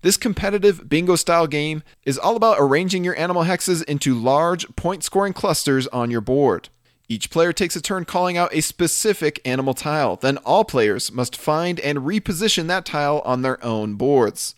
This 0.01 0.17
competitive 0.17 0.89
bingo 0.89 1.15
style 1.15 1.47
game 1.47 1.83
is 2.03 2.17
all 2.17 2.35
about 2.35 2.57
arranging 2.59 3.05
your 3.05 3.17
animal 3.17 3.45
hexes 3.45 3.81
into 3.85 4.13
large 4.13 4.67
point 4.75 5.05
scoring 5.05 5.31
clusters 5.31 5.87
on 5.87 6.11
your 6.11 6.19
board. 6.19 6.67
Each 7.07 7.29
player 7.29 7.53
takes 7.53 7.77
a 7.77 7.81
turn 7.81 8.03
calling 8.03 8.35
out 8.35 8.53
a 8.53 8.59
specific 8.59 9.39
animal 9.45 9.73
tile, 9.73 10.17
then 10.17 10.35
all 10.39 10.65
players 10.65 11.13
must 11.13 11.37
find 11.37 11.79
and 11.79 11.99
reposition 11.99 12.67
that 12.67 12.83
tile 12.83 13.21
on 13.23 13.41
their 13.41 13.63
own 13.63 13.93
boards, 13.93 14.53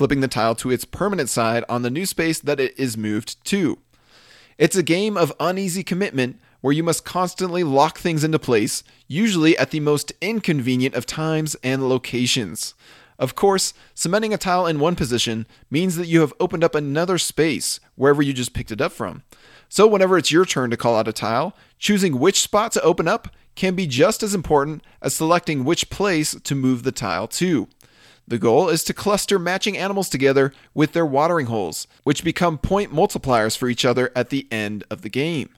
flipping 0.00 0.20
the 0.22 0.28
tile 0.28 0.54
to 0.54 0.70
its 0.70 0.86
permanent 0.86 1.28
side 1.28 1.62
on 1.68 1.82
the 1.82 1.90
new 1.90 2.06
space 2.06 2.38
that 2.38 2.58
it 2.58 2.72
is 2.78 2.96
moved 2.96 3.36
to. 3.44 3.76
It's 4.56 4.74
a 4.74 4.82
game 4.82 5.14
of 5.14 5.30
uneasy 5.38 5.82
commitment 5.82 6.40
where 6.62 6.72
you 6.72 6.82
must 6.82 7.04
constantly 7.04 7.62
lock 7.62 7.98
things 7.98 8.24
into 8.24 8.38
place, 8.38 8.82
usually 9.08 9.58
at 9.58 9.72
the 9.72 9.80
most 9.80 10.10
inconvenient 10.22 10.94
of 10.94 11.04
times 11.04 11.54
and 11.62 11.86
locations. 11.86 12.72
Of 13.18 13.34
course, 13.34 13.74
cementing 13.94 14.32
a 14.32 14.38
tile 14.38 14.66
in 14.66 14.80
one 14.80 14.96
position 14.96 15.44
means 15.70 15.96
that 15.96 16.06
you 16.06 16.22
have 16.22 16.32
opened 16.40 16.64
up 16.64 16.74
another 16.74 17.18
space 17.18 17.78
wherever 17.94 18.22
you 18.22 18.32
just 18.32 18.54
picked 18.54 18.72
it 18.72 18.80
up 18.80 18.92
from. 18.92 19.22
So, 19.68 19.86
whenever 19.86 20.16
it's 20.16 20.32
your 20.32 20.46
turn 20.46 20.70
to 20.70 20.78
call 20.78 20.96
out 20.96 21.08
a 21.08 21.12
tile, 21.12 21.54
choosing 21.78 22.18
which 22.18 22.40
spot 22.40 22.72
to 22.72 22.82
open 22.82 23.06
up 23.06 23.28
can 23.54 23.74
be 23.74 23.86
just 23.86 24.22
as 24.22 24.34
important 24.34 24.82
as 25.02 25.12
selecting 25.12 25.62
which 25.62 25.90
place 25.90 26.34
to 26.42 26.54
move 26.54 26.84
the 26.84 26.90
tile 26.90 27.28
to. 27.28 27.68
The 28.26 28.38
goal 28.38 28.68
is 28.68 28.84
to 28.84 28.94
cluster 28.94 29.38
matching 29.38 29.76
animals 29.76 30.08
together 30.08 30.52
with 30.74 30.92
their 30.92 31.06
watering 31.06 31.46
holes, 31.46 31.86
which 32.04 32.24
become 32.24 32.58
point 32.58 32.92
multipliers 32.92 33.56
for 33.56 33.68
each 33.68 33.84
other 33.84 34.12
at 34.14 34.30
the 34.30 34.46
end 34.52 34.84
of 34.90 35.02
the 35.02 35.08
game. 35.08 35.50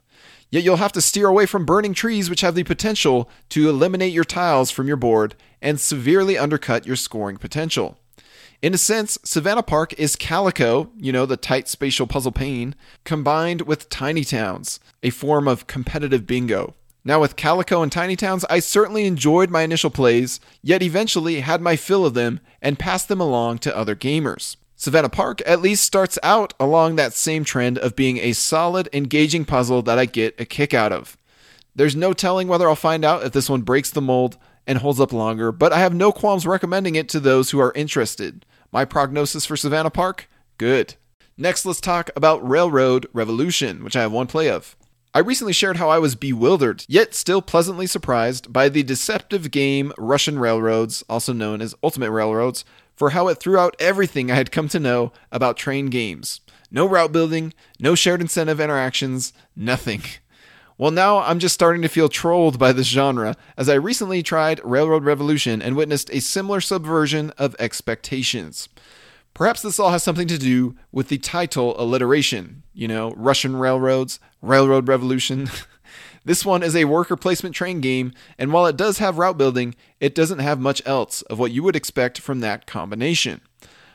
Yet 0.50 0.64
you'll 0.64 0.76
have 0.76 0.92
to 0.92 1.00
steer 1.00 1.28
away 1.28 1.47
from 1.47 1.64
burning 1.64 1.95
trees, 1.95 2.28
which 2.28 2.42
have 2.42 2.54
the 2.54 2.64
potential 2.64 3.28
to 3.50 3.69
eliminate 3.69 4.12
your 4.12 4.25
tiles 4.25 4.71
from 4.71 4.87
your 4.87 4.97
board 4.97 5.35
and 5.62 5.81
severely 5.81 6.37
undercut 6.37 6.87
your 6.87 6.97
scoring 6.97 7.38
potential. 7.38 7.99
In 8.61 8.75
a 8.75 8.78
sense, 8.78 9.19
Savannah 9.25 9.62
Park 9.62 9.92
is 9.99 10.14
Calico, 10.14 10.90
you 10.97 11.11
know, 11.11 11.26
the 11.26 11.37
tight 11.37 11.69
spatial 11.69 12.07
puzzle 12.07 12.31
pane, 12.33 12.75
combined 13.02 13.62
with 13.62 13.88
Tiny 13.88 14.25
Towns, 14.25 14.78
a 15.02 15.11
form 15.11 15.49
of 15.49 15.66
competitive 15.66 16.26
bingo. 16.26 16.75
Now, 17.04 17.21
with 17.21 17.37
Calico 17.37 17.82
and 17.82 17.90
Tiny 17.90 18.14
Towns, 18.14 18.44
I 18.49 18.61
certainly 18.61 19.06
enjoyed 19.06 19.50
my 19.50 19.62
initial 19.62 19.90
plays, 19.90 20.38
yet 20.62 20.82
eventually 20.82 21.40
had 21.40 21.61
my 21.61 21.75
fill 21.75 22.06
of 22.06 22.14
them 22.14 22.38
and 22.61 22.78
passed 22.78 23.09
them 23.09 23.21
along 23.21 23.59
to 23.59 23.76
other 23.76 23.97
gamers. 23.97 24.56
Savannah 24.76 25.09
Park 25.09 25.42
at 25.44 25.61
least 25.61 25.85
starts 25.85 26.18
out 26.23 26.54
along 26.61 26.97
that 26.97 27.12
same 27.12 27.44
trend 27.44 27.78
of 27.78 27.97
being 27.97 28.18
a 28.18 28.32
solid, 28.32 28.88
engaging 28.92 29.44
puzzle 29.44 29.82
that 29.82 29.99
I 29.99 30.06
get 30.06 30.40
a 30.40 30.44
kick 30.44 30.75
out 30.75 30.92
of. 30.92 31.16
There's 31.75 31.97
no 31.97 32.12
telling 32.12 32.49
whether 32.49 32.68
I'll 32.68 32.76
find 32.76 33.04
out 33.04 33.25
if 33.25 33.32
this 33.32 33.49
one 33.49 33.62
breaks 33.62 33.90
the 33.90 34.00
mold 34.00 34.38
and 34.66 34.78
holds 34.78 35.00
up 35.00 35.12
longer, 35.12 35.50
but 35.50 35.73
I 35.73 35.80
have 35.80 35.94
no 35.94 36.12
qualms 36.12 36.47
recommending 36.47 36.94
it 36.94 37.09
to 37.11 37.21
those 37.21 37.50
who 37.50 37.61
are 37.61 37.73
interested. 37.75 38.44
My 38.71 38.85
prognosis 38.85 39.44
for 39.47 39.56
Savannah 39.56 39.90
Park? 39.90 40.28
Good. 40.59 40.94
Next, 41.37 41.64
let's 41.64 41.80
talk 41.80 42.11
about 42.14 42.47
Railroad 42.49 43.06
Revolution, 43.12 43.82
which 43.82 43.97
I 43.97 44.02
have 44.02 44.12
one 44.12 44.26
play 44.26 44.50
of. 44.50 44.76
I 45.14 45.19
recently 45.19 45.52
shared 45.52 45.76
how 45.76 45.90
I 45.90 45.99
was 45.99 46.14
bewildered, 46.14 46.87
yet 46.88 47.14
still 47.14 47.42
pleasantly 47.42 47.87
surprised 47.87 48.50
by 48.50 48.71
the 48.71 48.83
deceptive 48.83 49.50
game 49.50 49.92
Russian 49.99 50.38
Railroads, 50.38 51.04
also 51.07 51.35
known 51.35 51.61
as 51.61 51.75
Ultimate 51.83 52.11
Railroads, 52.11 52.64
for 52.97 53.11
how 53.11 53.28
it 53.28 53.35
threw 53.35 53.59
out 53.59 53.76
everything 53.78 54.31
I 54.31 54.37
had 54.37 54.50
come 54.50 54.69
to 54.69 54.81
know 54.81 55.12
about 55.31 55.59
train 55.59 55.90
games. 55.90 56.40
No 56.71 56.87
route 56.87 57.12
building, 57.12 57.52
no 57.78 57.95
shared 57.95 58.23
incentive 58.23 58.59
interactions, 58.59 59.35
nothing. 59.54 60.00
Well, 60.78 60.90
now 60.90 61.19
I'm 61.19 61.38
just 61.38 61.54
starting 61.54 61.83
to 61.83 61.88
feel 61.88 62.09
trolled 62.09 62.59
by 62.59 62.73
this 62.73 62.87
genre, 62.87 63.37
as 63.59 63.69
I 63.69 63.75
recently 63.75 64.23
tried 64.23 64.64
Railroad 64.64 65.04
Revolution 65.04 65.61
and 65.61 65.76
witnessed 65.76 66.09
a 66.11 66.21
similar 66.21 66.62
subversion 66.62 67.33
of 67.37 67.54
expectations. 67.59 68.71
Perhaps 69.34 69.62
this 69.62 69.78
all 69.78 69.90
has 69.90 70.02
something 70.02 70.28
to 70.28 70.38
do 70.38 70.76
with 70.90 71.08
the 71.08 71.18
title 71.18 71.74
alliteration. 71.80 72.62
You 72.74 72.88
know, 72.88 73.12
Russian 73.16 73.56
railroads, 73.56 74.20
Railroad 74.40 74.88
Revolution. 74.88 75.50
this 76.24 76.44
one 76.44 76.62
is 76.62 76.76
a 76.76 76.84
worker 76.84 77.16
placement 77.16 77.54
train 77.54 77.80
game, 77.80 78.12
and 78.38 78.52
while 78.52 78.66
it 78.66 78.76
does 78.76 78.98
have 78.98 79.18
route 79.18 79.38
building, 79.38 79.74
it 80.00 80.14
doesn't 80.14 80.40
have 80.40 80.60
much 80.60 80.82
else 80.84 81.22
of 81.22 81.38
what 81.38 81.52
you 81.52 81.62
would 81.62 81.76
expect 81.76 82.20
from 82.20 82.40
that 82.40 82.66
combination. 82.66 83.40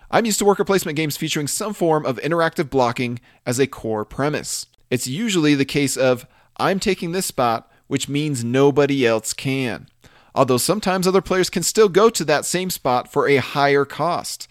I'm 0.10 0.26
used 0.26 0.40
to 0.40 0.46
worker 0.46 0.64
placement 0.64 0.96
games 0.96 1.18
featuring 1.18 1.48
some 1.48 1.74
form 1.74 2.06
of 2.06 2.18
interactive 2.18 2.70
blocking 2.70 3.20
as 3.46 3.60
a 3.60 3.68
core 3.68 4.06
premise. 4.06 4.66
It's 4.90 5.08
usually 5.08 5.54
the 5.54 5.66
case 5.66 5.98
of, 5.98 6.26
I'm 6.58 6.80
taking 6.80 7.12
this 7.12 7.26
spot, 7.26 7.70
which 7.88 8.10
means 8.10 8.44
nobody 8.44 9.06
else 9.06 9.34
can. 9.34 9.88
Although 10.34 10.58
sometimes 10.58 11.08
other 11.08 11.22
players 11.22 11.50
can 11.50 11.64
still 11.64 11.90
go 11.90 12.10
to 12.10 12.24
that 12.26 12.46
same 12.46 12.70
spot 12.70 13.12
for 13.12 13.28
a 13.28 13.38
higher 13.38 13.86
cost. 13.86 14.48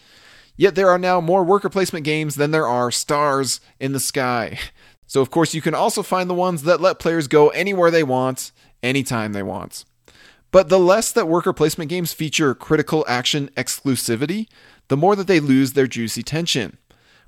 Yet 0.56 0.74
there 0.74 0.90
are 0.90 0.98
now 0.98 1.20
more 1.20 1.44
worker 1.44 1.68
placement 1.68 2.04
games 2.04 2.36
than 2.36 2.50
there 2.50 2.66
are 2.66 2.90
stars 2.90 3.60
in 3.78 3.92
the 3.92 4.00
sky. 4.00 4.58
So, 5.06 5.20
of 5.20 5.30
course, 5.30 5.54
you 5.54 5.60
can 5.60 5.74
also 5.74 6.02
find 6.02 6.28
the 6.28 6.34
ones 6.34 6.64
that 6.64 6.80
let 6.80 6.98
players 6.98 7.28
go 7.28 7.50
anywhere 7.50 7.92
they 7.92 8.02
want, 8.02 8.50
anytime 8.82 9.32
they 9.32 9.42
want. 9.42 9.84
But 10.50 10.68
the 10.68 10.80
less 10.80 11.12
that 11.12 11.28
worker 11.28 11.52
placement 11.52 11.90
games 11.90 12.12
feature 12.12 12.54
critical 12.54 13.04
action 13.06 13.50
exclusivity, 13.56 14.48
the 14.88 14.96
more 14.96 15.14
that 15.14 15.26
they 15.26 15.38
lose 15.38 15.72
their 15.72 15.86
juicy 15.86 16.22
tension. 16.22 16.78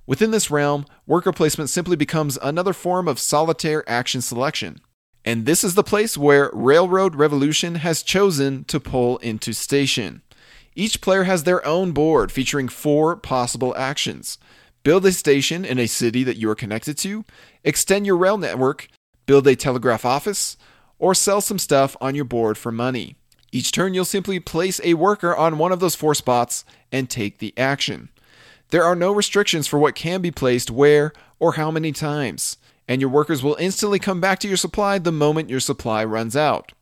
Within 0.07 0.31
this 0.31 0.51
realm, 0.51 0.87
worker 1.07 1.33
placement 1.33 1.69
simply 1.69 1.95
becomes 1.95 2.39
another 2.43 2.73
form 2.73 3.07
of 3.07 3.19
solitaire 3.19 3.89
action 3.89 4.23
selection. 4.23 4.81
And 5.25 5.45
this 5.45 5.63
is 5.63 5.75
the 5.75 5.85
place 5.85 6.17
where 6.17 6.51
Railroad 6.55 7.15
Revolution 7.15 7.75
has 7.77 8.03
chosen 8.03 8.65
to 8.65 8.81
pull 8.81 9.19
into 9.19 9.53
station. 9.53 10.23
Each 10.79 11.01
player 11.01 11.25
has 11.25 11.43
their 11.43 11.67
own 11.67 11.91
board 11.91 12.31
featuring 12.31 12.69
four 12.69 13.17
possible 13.17 13.75
actions 13.77 14.39
build 14.85 15.05
a 15.05 15.11
station 15.11 15.65
in 15.65 15.77
a 15.77 15.89
city 15.89 16.23
that 16.23 16.37
you 16.37 16.49
are 16.49 16.55
connected 16.55 16.97
to, 16.97 17.25
extend 17.65 18.07
your 18.07 18.17
rail 18.17 18.39
network, 18.39 18.87
build 19.27 19.49
a 19.49 19.57
telegraph 19.57 20.05
office, 20.05 20.57
or 21.01 21.17
sell 21.17 21.41
some 21.41 21.59
stuff 21.59 21.97
on 22.01 22.15
your 22.15 22.25
board 22.25 22.57
for 22.57 22.71
money. 22.71 23.17
Each 23.51 23.73
turn, 23.73 23.93
you'll 23.93 24.05
simply 24.05 24.39
place 24.39 24.81
a 24.85 24.95
worker 24.95 25.37
on 25.37 25.59
one 25.59 25.73
of 25.73 25.81
those 25.81 25.97
four 25.97 26.15
spots 26.15 26.65
and 26.93 27.11
take 27.11 27.39
the 27.39 27.53
action. 27.59 28.09
There 28.71 28.85
are 28.85 28.95
no 28.95 29.11
restrictions 29.11 29.67
for 29.67 29.81
what 29.81 29.97
can 29.97 30.23
be 30.23 30.31
placed 30.31 30.71
where 30.71 31.13
or 31.41 31.55
how 31.55 31.73
many 31.73 31.91
times, 31.91 32.57
and 32.87 33.01
your 33.01 33.11
workers 33.11 33.43
will 33.43 33.57
instantly 33.59 33.99
come 33.99 34.21
back 34.21 34.39
to 34.39 34.49
your 34.49 34.57
supply 34.57 35.01
the 35.01 35.11
moment 35.11 35.51
your 35.51 35.61
supply 35.61 36.05
runs 36.05 36.37
out. 36.37 36.73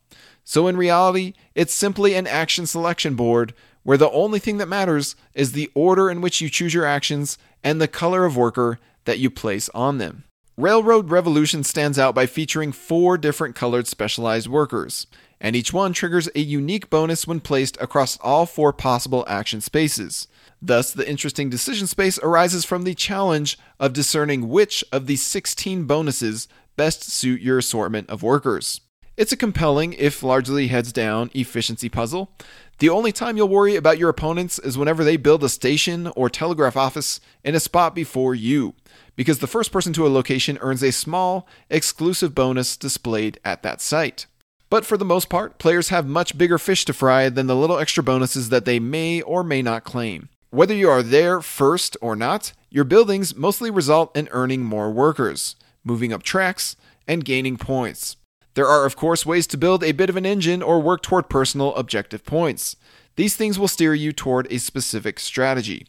So, 0.43 0.67
in 0.67 0.77
reality, 0.77 1.33
it's 1.55 1.73
simply 1.73 2.13
an 2.13 2.27
action 2.27 2.67
selection 2.67 3.15
board 3.15 3.53
where 3.87 3.97
the 3.97 4.11
only 4.11 4.37
thing 4.37 4.57
that 4.57 4.67
matters 4.67 5.15
is 5.33 5.53
the 5.53 5.71
order 5.73 6.09
in 6.09 6.19
which 6.19 6.41
you 6.41 6.49
choose 6.49 6.73
your 6.73 6.83
actions 6.83 7.37
and 7.63 7.79
the 7.79 7.87
color 7.87 8.25
of 8.25 8.35
worker 8.35 8.79
that 9.05 9.17
you 9.17 9.29
place 9.29 9.69
on 9.69 9.97
them. 9.97 10.25
Railroad 10.57 11.09
Revolution 11.09 11.63
stands 11.63 11.97
out 11.97 12.13
by 12.13 12.25
featuring 12.25 12.73
four 12.73 13.17
different 13.17 13.55
colored 13.55 13.87
specialized 13.87 14.49
workers, 14.49 15.07
and 15.39 15.55
each 15.55 15.71
one 15.71 15.93
triggers 15.93 16.27
a 16.35 16.41
unique 16.41 16.89
bonus 16.89 17.25
when 17.25 17.39
placed 17.39 17.79
across 17.79 18.17
all 18.17 18.45
four 18.45 18.73
possible 18.73 19.23
action 19.25 19.61
spaces. 19.61 20.27
Thus, 20.61 20.91
the 20.91 21.09
interesting 21.09 21.49
decision 21.49 21.87
space 21.87 22.19
arises 22.19 22.65
from 22.65 22.83
the 22.83 22.93
challenge 22.93 23.57
of 23.79 23.93
discerning 23.93 24.49
which 24.49 24.83
of 24.91 25.07
the 25.07 25.15
16 25.15 25.85
bonuses 25.85 26.49
best 26.75 27.03
suit 27.03 27.39
your 27.39 27.57
assortment 27.57 28.09
of 28.09 28.21
workers. 28.21 28.81
It's 29.17 29.31
a 29.31 29.37
compelling, 29.37 29.93
if 29.93 30.21
largely 30.21 30.67
heads 30.67 30.93
down, 30.93 31.31
efficiency 31.33 31.89
puzzle 31.89 32.31
the 32.79 32.89
only 32.89 33.11
time 33.11 33.37
you'll 33.37 33.47
worry 33.47 33.75
about 33.75 33.97
your 33.97 34.09
opponents 34.09 34.59
is 34.59 34.77
whenever 34.77 35.03
they 35.03 35.17
build 35.17 35.43
a 35.43 35.49
station 35.49 36.07
or 36.15 36.29
telegraph 36.29 36.77
office 36.77 37.19
in 37.43 37.55
a 37.55 37.59
spot 37.59 37.95
before 37.95 38.35
you, 38.35 38.75
because 39.15 39.39
the 39.39 39.47
first 39.47 39.71
person 39.71 39.93
to 39.93 40.05
a 40.05 40.09
location 40.09 40.59
earns 40.61 40.83
a 40.83 40.91
small, 40.91 41.47
exclusive 41.71 42.35
bonus 42.35 42.77
displayed 42.77 43.39
at 43.43 43.63
that 43.63 43.81
site. 43.81 44.27
But 44.69 44.85
for 44.85 44.95
the 44.95 45.05
most 45.05 45.27
part, 45.27 45.57
players 45.57 45.89
have 45.89 46.05
much 46.05 46.37
bigger 46.37 46.59
fish 46.59 46.85
to 46.85 46.93
fry 46.93 47.29
than 47.29 47.47
the 47.47 47.55
little 47.55 47.79
extra 47.79 48.03
bonuses 48.03 48.49
that 48.49 48.65
they 48.65 48.79
may 48.79 49.21
or 49.21 49.43
may 49.43 49.63
not 49.63 49.83
claim. 49.83 50.29
Whether 50.51 50.75
you 50.75 50.89
are 50.89 51.01
there 51.01 51.41
first 51.41 51.97
or 51.99 52.15
not, 52.15 52.53
your 52.69 52.83
buildings 52.83 53.35
mostly 53.35 53.71
result 53.71 54.15
in 54.15 54.29
earning 54.31 54.63
more 54.63 54.91
workers, 54.91 55.55
moving 55.83 56.13
up 56.13 56.21
tracks, 56.21 56.75
and 57.07 57.25
gaining 57.25 57.57
points. 57.57 58.17
There 58.57 58.67
are, 58.67 58.87
of 58.87 58.95
course, 58.95 59.23
ways 59.23 59.45
to 59.47 59.55
build 59.55 59.83
a 59.83 59.91
bit 59.91 60.09
of 60.09 60.15
an 60.15 60.25
engine 60.25 60.63
or 60.63 60.79
work 60.79 61.03
toward 61.03 61.29
personal 61.29 61.75
objective 61.75 62.25
points. 62.25 62.75
These 63.15 63.35
things 63.35 63.59
will 63.59 63.67
steer 63.67 63.93
you 63.93 64.11
toward 64.11 64.51
a 64.51 64.57
specific 64.57 65.19
strategy. 65.19 65.85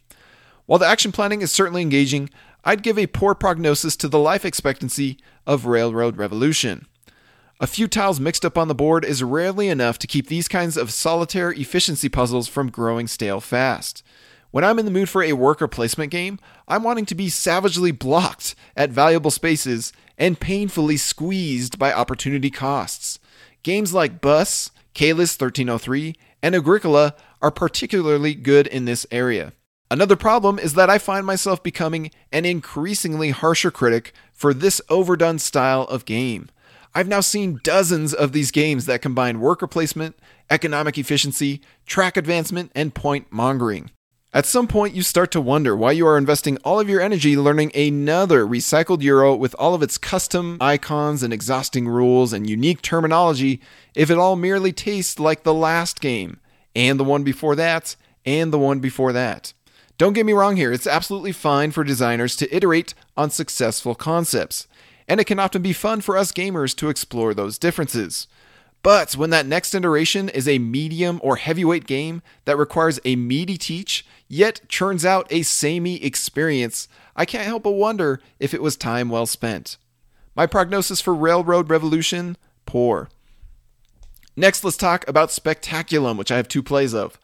While 0.67 0.77
the 0.77 0.85
action 0.85 1.11
planning 1.11 1.41
is 1.41 1.51
certainly 1.51 1.81
engaging, 1.81 2.29
I'd 2.63 2.83
give 2.83 2.99
a 2.99 3.07
poor 3.07 3.33
prognosis 3.33 3.95
to 3.95 4.07
the 4.07 4.19
life 4.19 4.45
expectancy 4.45 5.17
of 5.47 5.65
Railroad 5.65 6.17
Revolution. 6.17 6.85
A 7.59 7.65
few 7.65 7.87
tiles 7.87 8.19
mixed 8.19 8.45
up 8.45 8.55
on 8.55 8.67
the 8.67 8.75
board 8.75 9.03
is 9.03 9.23
rarely 9.23 9.67
enough 9.67 9.97
to 9.97 10.05
keep 10.05 10.27
these 10.27 10.47
kinds 10.47 10.77
of 10.77 10.91
solitaire 10.91 11.51
efficiency 11.51 12.07
puzzles 12.07 12.47
from 12.47 12.69
growing 12.69 13.07
stale 13.07 13.41
fast. 13.41 14.03
When 14.51 14.63
I'm 14.63 14.79
in 14.79 14.85
the 14.85 14.91
mood 14.91 15.09
for 15.09 15.21
a 15.21 15.33
worker 15.33 15.67
placement 15.67 16.11
game, 16.11 16.39
I'm 16.67 16.81
wanting 16.81 17.05
to 17.07 17.15
be 17.15 17.29
savagely 17.29 17.91
blocked 17.91 18.55
at 18.75 18.89
valuable 18.89 19.29
spaces 19.29 19.93
and 20.17 20.39
painfully 20.39 20.97
squeezed 20.97 21.77
by 21.77 21.93
opportunity 21.93 22.49
costs. 22.49 23.19
Games 23.61 23.93
like 23.93 24.21
Bus, 24.21 24.71
Caylus 24.95 25.39
1303, 25.39 26.15
and 26.41 26.55
Agricola 26.55 27.13
are 27.43 27.51
particularly 27.51 28.33
good 28.33 28.65
in 28.65 28.85
this 28.85 29.05
area. 29.11 29.53
Another 29.91 30.15
problem 30.15 30.57
is 30.57 30.73
that 30.73 30.89
I 30.89 30.97
find 30.97 31.27
myself 31.27 31.61
becoming 31.61 32.09
an 32.31 32.45
increasingly 32.45 33.29
harsher 33.29 33.69
critic 33.69 34.13
for 34.33 34.53
this 34.53 34.81
overdone 34.89 35.37
style 35.37 35.83
of 35.83 36.05
game. 36.05 36.49
I've 36.95 37.07
now 37.07 37.21
seen 37.21 37.59
dozens 37.63 38.15
of 38.15 38.31
these 38.31 38.49
games 38.49 38.87
that 38.87 39.03
combine 39.03 39.41
worker 39.41 39.67
placement, 39.67 40.15
economic 40.49 40.97
efficiency, 40.97 41.61
track 41.85 42.17
advancement, 42.17 42.71
and 42.73 42.95
point 42.95 43.27
mongering. 43.29 43.91
At 44.31 44.45
some 44.45 44.67
point, 44.67 44.93
you 44.93 45.01
start 45.01 45.31
to 45.31 45.41
wonder 45.41 45.75
why 45.75 45.91
you 45.93 46.05
are 46.05 46.15
investing 46.15 46.57
all 46.57 46.79
of 46.79 46.87
your 46.87 47.01
energy 47.01 47.35
learning 47.35 47.71
another 47.73 48.45
recycled 48.45 49.01
Euro 49.01 49.35
with 49.35 49.55
all 49.57 49.73
of 49.73 49.81
its 49.81 49.97
custom 49.97 50.57
icons 50.61 51.23
and 51.23 51.33
exhausting 51.33 51.87
rules 51.87 52.31
and 52.31 52.47
unique 52.47 52.83
terminology 52.83 53.59
if 53.95 54.11
it 54.11 54.19
all 54.19 54.35
merely 54.35 54.71
tastes 54.71 55.19
like 55.19 55.41
the 55.41 55.53
last 55.53 55.99
game, 55.99 56.39
and 56.75 56.99
the 56.99 57.03
one 57.03 57.23
before 57.23 57.55
that, 57.55 57.95
and 58.23 58.53
the 58.53 58.59
one 58.59 58.79
before 58.79 59.11
that. 59.13 59.53
Don't 59.97 60.13
get 60.13 60.27
me 60.27 60.33
wrong 60.33 60.57
here, 60.57 60.71
it's 60.71 60.85
absolutely 60.85 61.31
fine 61.31 61.71
for 61.71 61.83
designers 61.83 62.35
to 62.35 62.55
iterate 62.55 62.93
on 63.17 63.31
successful 63.31 63.95
concepts, 63.95 64.67
and 65.07 65.19
it 65.19 65.25
can 65.25 65.39
often 65.39 65.63
be 65.63 65.73
fun 65.73 66.01
for 66.01 66.15
us 66.15 66.31
gamers 66.31 66.75
to 66.75 66.89
explore 66.89 67.33
those 67.33 67.57
differences. 67.57 68.27
But 68.81 69.13
when 69.13 69.29
that 69.31 69.45
next 69.45 69.75
iteration 69.75 70.29
is 70.29 70.47
a 70.47 70.57
medium 70.57 71.19
or 71.21 71.35
heavyweight 71.35 71.85
game 71.85 72.21
that 72.45 72.57
requires 72.57 72.99
a 73.03 73.15
meaty 73.15 73.57
teach, 73.57 74.05
yet 74.27 74.61
churns 74.69 75.03
out 75.03 75.27
a 75.29 75.43
samey 75.43 76.03
experience, 76.03 76.87
I 77.15 77.25
can't 77.25 77.45
help 77.45 77.63
but 77.63 77.71
wonder 77.71 78.21
if 78.39 78.53
it 78.53 78.61
was 78.61 78.77
time 78.77 79.09
well 79.09 79.25
spent. 79.25 79.77
My 80.35 80.45
prognosis 80.45 81.01
for 81.01 81.13
Railroad 81.13 81.69
Revolution 81.69 82.37
poor. 82.65 83.09
Next, 84.37 84.63
let's 84.63 84.77
talk 84.77 85.05
about 85.07 85.29
Spectaculum, 85.29 86.17
which 86.17 86.31
I 86.31 86.37
have 86.37 86.47
two 86.47 86.63
plays 86.63 86.93
of. 86.93 87.19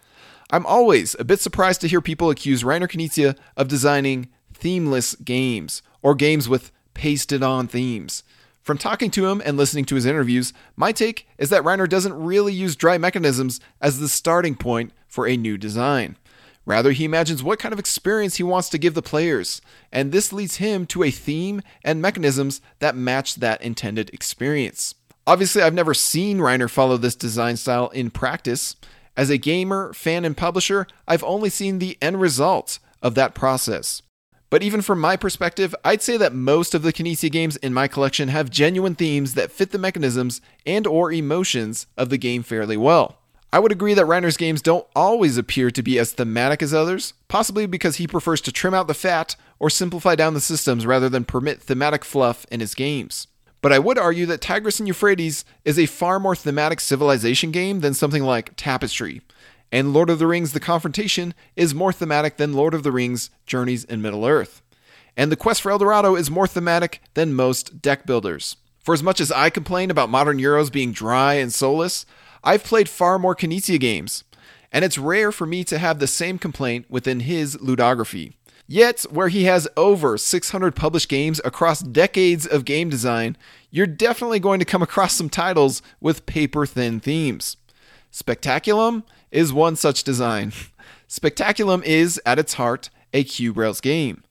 I'm 0.51 0.65
always 0.65 1.15
a 1.17 1.24
bit 1.24 1.39
surprised 1.39 1.79
to 1.81 1.88
hear 1.88 2.01
people 2.01 2.29
accuse 2.29 2.63
Reiner 2.63 2.89
Knizia 2.89 3.38
of 3.55 3.69
designing 3.69 4.27
themeless 4.53 5.15
games, 5.15 5.81
or 6.01 6.13
games 6.13 6.50
with 6.50 6.71
pasted 6.93 7.41
on 7.41 7.67
themes. 7.67 8.24
From 8.65 8.79
talking 8.79 9.12
to 9.12 9.27
him 9.27 9.43
and 9.45 9.57
listening 9.57 9.86
to 9.86 9.95
his 9.95 10.07
interviews, 10.07 10.51
my 10.75 10.91
take 10.91 11.27
is 11.38 11.51
that 11.51 11.62
Reiner 11.62 11.88
doesn't 11.88 12.19
really 12.19 12.51
use 12.51 12.75
dry 12.75 12.98
mechanisms 12.98 13.60
as 13.79 14.00
the 14.00 14.10
starting 14.10 14.55
point 14.55 14.91
for 15.07 15.27
a 15.27 15.38
new 15.38 15.55
design. 15.55 16.17
Rather, 16.65 16.91
he 16.91 17.05
imagines 17.05 17.43
what 17.43 17.60
kind 17.60 17.74
of 17.74 17.77
experience 17.77 18.38
he 18.38 18.43
wants 18.43 18.69
to 18.69 18.79
give 18.79 18.95
the 18.95 19.03
players, 19.03 19.62
and 19.91 20.12
this 20.12 20.34
leads 20.34 20.55
him 20.55 20.88
to 20.88 21.03
a 21.03 21.12
theme 21.12 21.62
and 21.84 22.01
mechanisms 22.01 22.60
that 22.79 22.95
match 22.95 23.36
that 23.36 23.62
intended 23.62 24.10
experience. 24.12 24.95
Obviously, 25.27 25.62
I've 25.62 25.75
never 25.75 25.93
seen 25.93 26.39
Reiner 26.39 26.67
follow 26.67 26.98
this 26.98 27.15
design 27.15 27.57
style 27.57 27.89
in 27.89 28.10
practice. 28.10 28.75
As 29.15 29.29
a 29.29 29.38
gamer, 29.38 29.93
fan, 29.93 30.25
and 30.25 30.36
publisher, 30.36 30.88
I've 31.07 31.24
only 31.24 31.51
seen 31.51 31.77
the 31.77 32.00
end 32.01 32.19
result 32.19 32.79
of 33.03 33.13
that 33.13 33.36
process. 33.36 34.01
But 34.50 34.64
even 34.64 34.82
from 34.82 35.00
my 35.00 35.16
perspective, 35.16 35.74
I'd 35.84 36.02
say 36.02 36.18
that 36.18 36.34
most 36.34 36.74
of 36.74 36.84
the 36.84 36.94
Knizia 36.94 37.32
games 37.32 37.56
in 37.58 37.74
my 37.74 37.88
collection 37.88 38.30
have 38.30 38.50
genuine 38.50 38.96
themes 38.96 39.34
that 39.34 39.52
fit 39.52 39.72
the 39.72 39.78
mechanisms 39.78 40.42
and 40.66 40.86
or 40.86 41.12
emotions 41.12 41.88
of 41.98 42.10
the 42.10 42.18
game 42.18 42.44
fairly 42.44 42.78
well. 42.78 43.18
I 43.52 43.60
would 43.60 43.72
agree 43.72 43.94
that 43.94 44.06
Reiner's 44.06 44.38
games 44.38 44.62
don't 44.62 44.86
always 44.96 45.38
appear 45.38 45.72
to 45.72 45.82
be 45.82 45.98
as 45.98 46.12
thematic 46.12 46.62
as 46.62 46.74
others, 46.74 47.14
possibly 47.28 47.66
because 47.66 47.96
he 47.96 48.08
prefers 48.08 48.42
to 48.42 48.52
trim 48.52 48.74
out 48.74 48.88
the 48.88 48.94
fat 48.94 49.36
or 49.60 49.70
simplify 49.70 50.14
down 50.14 50.34
the 50.34 50.42
systems 50.42 50.86
rather 50.86 51.08
than 51.08 51.24
permit 51.24 51.62
thematic 51.62 52.04
fluff 52.04 52.46
in 52.52 52.60
his 52.60 52.75
games. 52.75 53.28
But 53.62 53.72
I 53.72 53.80
would 53.80 53.98
argue 53.98 54.25
that 54.28 54.42
Tigris 54.42 54.80
and 54.80 54.88
Euphrates 54.88 55.46
is 55.64 55.80
a 55.80 55.86
far 55.86 56.20
more 56.20 56.36
thematic 56.36 56.80
civilization 56.80 57.52
game 57.52 57.80
than 57.80 57.94
something 57.94 58.24
like 58.24 58.56
Tapestry. 58.58 59.22
And 59.75 59.91
Lord 59.91 60.10
of 60.10 60.20
the 60.20 60.27
Rings 60.27 60.53
The 60.53 60.62
Confrontation 60.62 61.34
is 61.58 61.75
more 61.75 61.91
thematic 61.91 62.38
than 62.38 62.53
Lord 62.53 62.74
of 62.74 62.84
the 62.84 62.94
Rings 62.94 63.29
Journeys 63.46 63.84
in 63.84 64.01
Middle 64.01 64.25
Earth. 64.25 64.62
And 65.17 65.29
The 65.29 65.36
Quest 65.36 65.62
for 65.62 65.70
El 65.70 65.79
Dorado 65.79 66.15
is 66.15 66.32
more 66.32 66.48
thematic 66.48 67.01
than 67.13 67.34
most 67.34 67.82
deck 67.82 68.05
builders. 68.05 68.55
For 68.79 68.94
as 68.94 69.03
much 69.03 69.20
as 69.20 69.34
I 69.34 69.50
complain 69.50 69.91
about 69.91 70.10
modern 70.10 70.38
Euros 70.38 70.72
being 70.72 70.94
dry 70.94 71.34
and 71.34 71.51
soulless, 71.51 72.05
I've 72.41 72.63
played 72.63 72.88
far 72.88 73.20
more 73.20 73.36
Knizia 73.36 73.77
games. 73.77 74.24
And 74.72 74.86
it's 74.86 74.98
rare 74.98 75.34
for 75.34 75.46
me 75.46 75.65
to 75.65 75.77
have 75.77 76.00
the 76.00 76.08
same 76.08 76.39
complaint 76.39 76.86
within 76.89 77.20
his 77.20 77.58
ludography. 77.58 78.32
Yet, 78.67 79.01
where 79.12 79.27
he 79.27 79.44
has 79.44 79.67
over 79.75 80.17
600 80.17 80.74
published 80.74 81.10
games 81.10 81.41
across 81.44 81.82
decades 81.82 82.48
of 82.48 82.63
game 82.63 82.88
design, 82.88 83.36
you're 83.72 83.88
definitely 83.88 84.39
going 84.39 84.60
to 84.60 84.65
come 84.65 84.82
across 84.82 85.15
some 85.15 85.27
titles 85.27 85.82
with 86.00 86.25
paper 86.25 86.65
thin 86.65 87.01
themes. 87.01 87.58
Spectaculum 88.15 89.03
is 89.29 89.51
one 89.51 89.75
such 89.75 90.05
design. 90.05 90.53
Spectaculum 91.10 91.84
is, 91.84 92.17
at 92.25 92.39
its 92.39 92.53
heart, 92.53 92.89
a 93.12 93.25
cube 93.25 93.57
rails 93.57 93.81
game. 93.81 94.24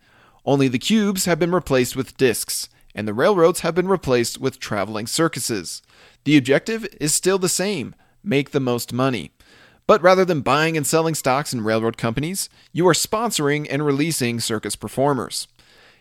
Only 0.47 0.69
the 0.69 0.79
cubes 0.79 1.27
have 1.27 1.39
been 1.39 1.53
replaced 1.53 1.95
with 1.95 2.17
discs, 2.17 2.71
and 2.95 3.07
the 3.07 3.13
railroads 3.13 3.61
have 3.61 3.75
been 3.75 3.87
replaced 3.87 4.41
with 4.41 4.59
traveling 4.59 5.07
circuses. 5.07 5.83
The 6.25 6.39
objective 6.39 6.89
is 6.99 7.13
still 7.13 7.37
the 7.37 7.47
same 7.51 7.95
make 8.23 8.53
the 8.53 8.59
most 8.59 8.95
money. 8.95 9.33
But 9.87 10.01
rather 10.01 10.25
than 10.25 10.41
buying 10.41 10.79
and 10.79 10.87
selling 10.87 11.15
stocks 11.15 11.53
in 11.53 11.61
railroad 11.61 11.99
companies, 11.99 12.49
you 12.73 12.89
are 12.89 12.95
sponsoring 12.95 13.67
and 13.69 13.85
releasing 13.85 14.41
circus 14.41 14.77
performers. 14.77 15.47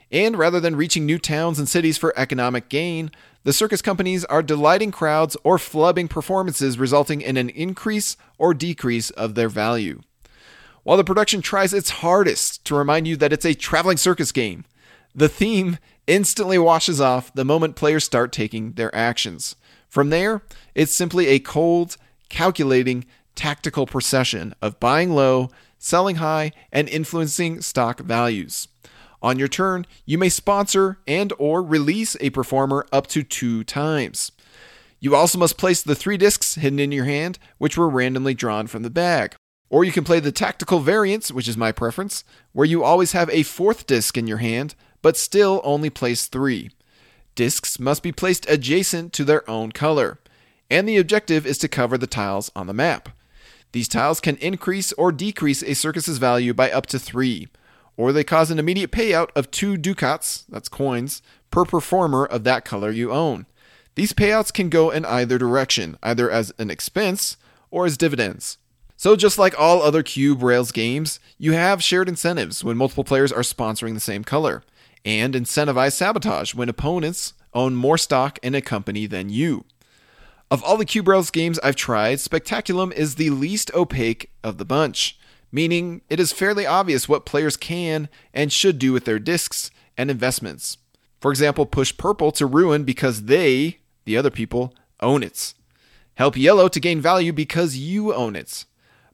And 0.10 0.38
rather 0.38 0.62
than 0.62 0.78
reaching 0.78 1.06
new 1.06 1.20
towns 1.20 1.60
and 1.60 1.68
cities 1.68 1.98
for 1.98 2.14
economic 2.16 2.70
gain, 2.70 3.12
the 3.44 3.54
circus 3.54 3.82
companies 3.82 4.24
are 4.26 4.42
delighting 4.42 4.92
crowds 4.92 5.36
or 5.44 5.58
flubbing 5.58 6.10
performances, 6.10 6.80
resulting 6.80 7.22
in 7.22 7.38
an 7.38 7.50
increase 7.50 8.16
or 8.38 8.54
decrease 8.54 9.10
of 9.12 9.36
their 9.36 9.50
value. 9.50 10.02
While 10.84 10.98
the 10.98 11.04
production 11.04 11.42
tries 11.42 11.74
its 11.74 11.90
hardest 11.90 12.64
to 12.66 12.76
remind 12.76 13.08
you 13.08 13.16
that 13.18 13.34
it's 13.34 13.46
a 13.46 13.54
traveling 13.54 13.98
circus 13.98 14.32
game, 14.32 14.66
the 15.16 15.30
theme 15.30 15.78
instantly 16.08 16.58
washes 16.58 17.00
off 17.00 17.34
the 17.34 17.46
moment 17.46 17.76
players 17.76 18.04
start 18.04 18.32
taking 18.32 18.74
their 18.74 18.94
actions. 18.96 19.56
From 19.88 20.10
there, 20.10 20.42
it's 20.74 20.92
simply 20.92 21.28
a 21.28 21.40
cold, 21.40 21.98
calculating, 22.30 23.06
tactical 23.36 23.86
procession 23.86 24.56
of 24.62 24.80
buying 24.80 25.12
low, 25.12 25.50
selling 25.78 26.16
high, 26.18 26.52
and 26.72 26.90
influencing 26.90 27.62
stock 27.62 28.00
values. 28.00 28.68
On 29.24 29.40
your 29.40 29.48
turn, 29.48 29.88
you 30.06 30.18
may 30.18 30.28
sponsor 30.28 31.00
and 31.08 31.32
or 31.40 31.64
release 31.64 32.18
a 32.20 32.30
performer 32.30 32.86
up 32.92 33.08
to 33.08 33.24
2 33.24 33.64
times. 33.64 34.34
You 35.00 35.16
also 35.16 35.38
must 35.38 35.58
place 35.58 35.82
the 35.82 35.96
3 35.96 36.18
discs 36.18 36.56
hidden 36.56 36.78
in 36.78 36.92
your 36.92 37.06
hand, 37.06 37.40
which 37.58 37.78
were 37.78 37.90
randomly 37.90 38.34
drawn 38.34 38.68
from 38.68 38.84
the 38.84 38.90
bag. 38.90 39.36
Or 39.70 39.86
you 39.86 39.94
can 39.94 40.04
play 40.04 40.20
the 40.20 40.34
tactical 40.34 40.82
variants, 40.82 41.32
which 41.32 41.48
is 41.48 41.58
my 41.58 41.72
preference, 41.72 42.26
where 42.52 42.68
you 42.68 42.84
always 42.84 43.14
have 43.14 43.30
a 43.30 43.44
fourth 43.44 43.88
disc 43.88 44.18
in 44.18 44.28
your 44.28 44.38
hand, 44.38 44.76
but 45.02 45.18
still 45.18 45.62
only 45.64 45.90
place 45.90 46.28
3. 46.28 46.70
Discs 47.34 47.80
must 47.80 48.04
be 48.04 48.12
placed 48.12 48.48
adjacent 48.50 49.14
to 49.14 49.24
their 49.24 49.50
own 49.50 49.72
color, 49.72 50.20
and 50.70 50.88
the 50.88 50.98
objective 50.98 51.46
is 51.48 51.58
to 51.60 51.68
cover 51.68 51.98
the 51.98 52.08
tiles 52.08 52.52
on 52.56 52.68
the 52.68 52.74
map. 52.74 53.10
These 53.72 53.88
tiles 53.88 54.20
can 54.20 54.36
increase 54.38 54.92
or 54.94 55.12
decrease 55.12 55.64
a 55.64 55.74
circus's 55.74 56.18
value 56.20 56.54
by 56.54 56.70
up 56.70 56.86
to 56.88 57.00
three, 57.00 57.48
or 57.98 58.12
they 58.12 58.24
cause 58.24 58.52
an 58.52 58.60
immediate 58.60 58.92
payout 58.92 59.30
of 59.36 59.52
two 59.52 59.78
ducats, 59.78 60.46
that's 60.50 60.70
coins, 60.70 61.22
per 61.52 61.66
performer 61.66 62.26
of 62.26 62.44
that 62.44 62.66
color 62.66 62.92
you 62.92 63.12
own. 63.12 63.46
These 63.96 64.14
payouts 64.14 64.52
can 64.52 64.70
go 64.70 64.90
in 64.90 65.06
either 65.06 65.38
direction, 65.38 65.98
either 66.02 66.30
as 66.30 66.52
an 66.58 66.72
expense 66.72 67.38
or 67.70 67.86
as 67.86 67.98
dividends. 67.98 68.58
So, 68.96 69.16
just 69.16 69.38
like 69.38 69.60
all 69.60 69.82
other 69.82 70.02
Cube 70.02 70.42
Rails 70.42 70.72
games, 70.72 71.20
you 71.38 71.54
have 71.54 71.84
shared 71.84 72.08
incentives 72.08 72.64
when 72.64 72.78
multiple 72.78 73.04
players 73.04 73.32
are 73.32 73.42
sponsoring 73.42 73.94
the 73.94 74.00
same 74.00 74.24
color, 74.24 74.64
and 75.04 75.34
incentivized 75.34 75.94
sabotage 75.94 76.54
when 76.56 76.70
opponents 76.70 77.34
own 77.54 77.76
more 77.76 77.98
stock 77.98 78.40
in 78.42 78.56
a 78.56 78.62
company 78.62 79.06
than 79.06 79.30
you. 79.30 79.66
Of 80.50 80.64
all 80.64 80.78
the 80.78 80.86
Cube 80.86 81.08
Rails 81.08 81.32
games 81.32 81.60
I've 81.60 81.76
tried, 81.76 82.20
Spectaculum 82.20 82.94
is 82.94 83.16
the 83.16 83.32
least 83.32 83.74
opaque 83.74 84.32
of 84.44 84.58
the 84.58 84.66
bunch, 84.66 85.18
meaning 85.54 86.02
it 86.10 86.20
is 86.20 86.34
fairly 86.34 86.66
obvious 86.66 87.08
what 87.08 87.28
players 87.28 87.56
can 87.56 88.10
and 88.34 88.52
should 88.52 88.80
do 88.80 88.92
with 88.92 89.06
their 89.06 89.20
discs 89.20 89.70
and 89.96 90.10
investments. 90.12 90.80
For 91.22 91.32
example, 91.32 91.66
push 91.68 91.96
purple 91.96 92.32
to 92.34 92.46
ruin 92.46 92.84
because 92.84 93.24
they, 93.24 93.78
the 94.04 94.18
other 94.18 94.32
people, 94.32 94.74
own 95.00 95.22
it. 95.24 95.54
Help 96.16 96.36
yellow 96.36 96.68
to 96.68 96.80
gain 96.80 97.00
value 97.00 97.32
because 97.32 97.78
you 97.78 98.14
own 98.14 98.36
it. 98.36 98.66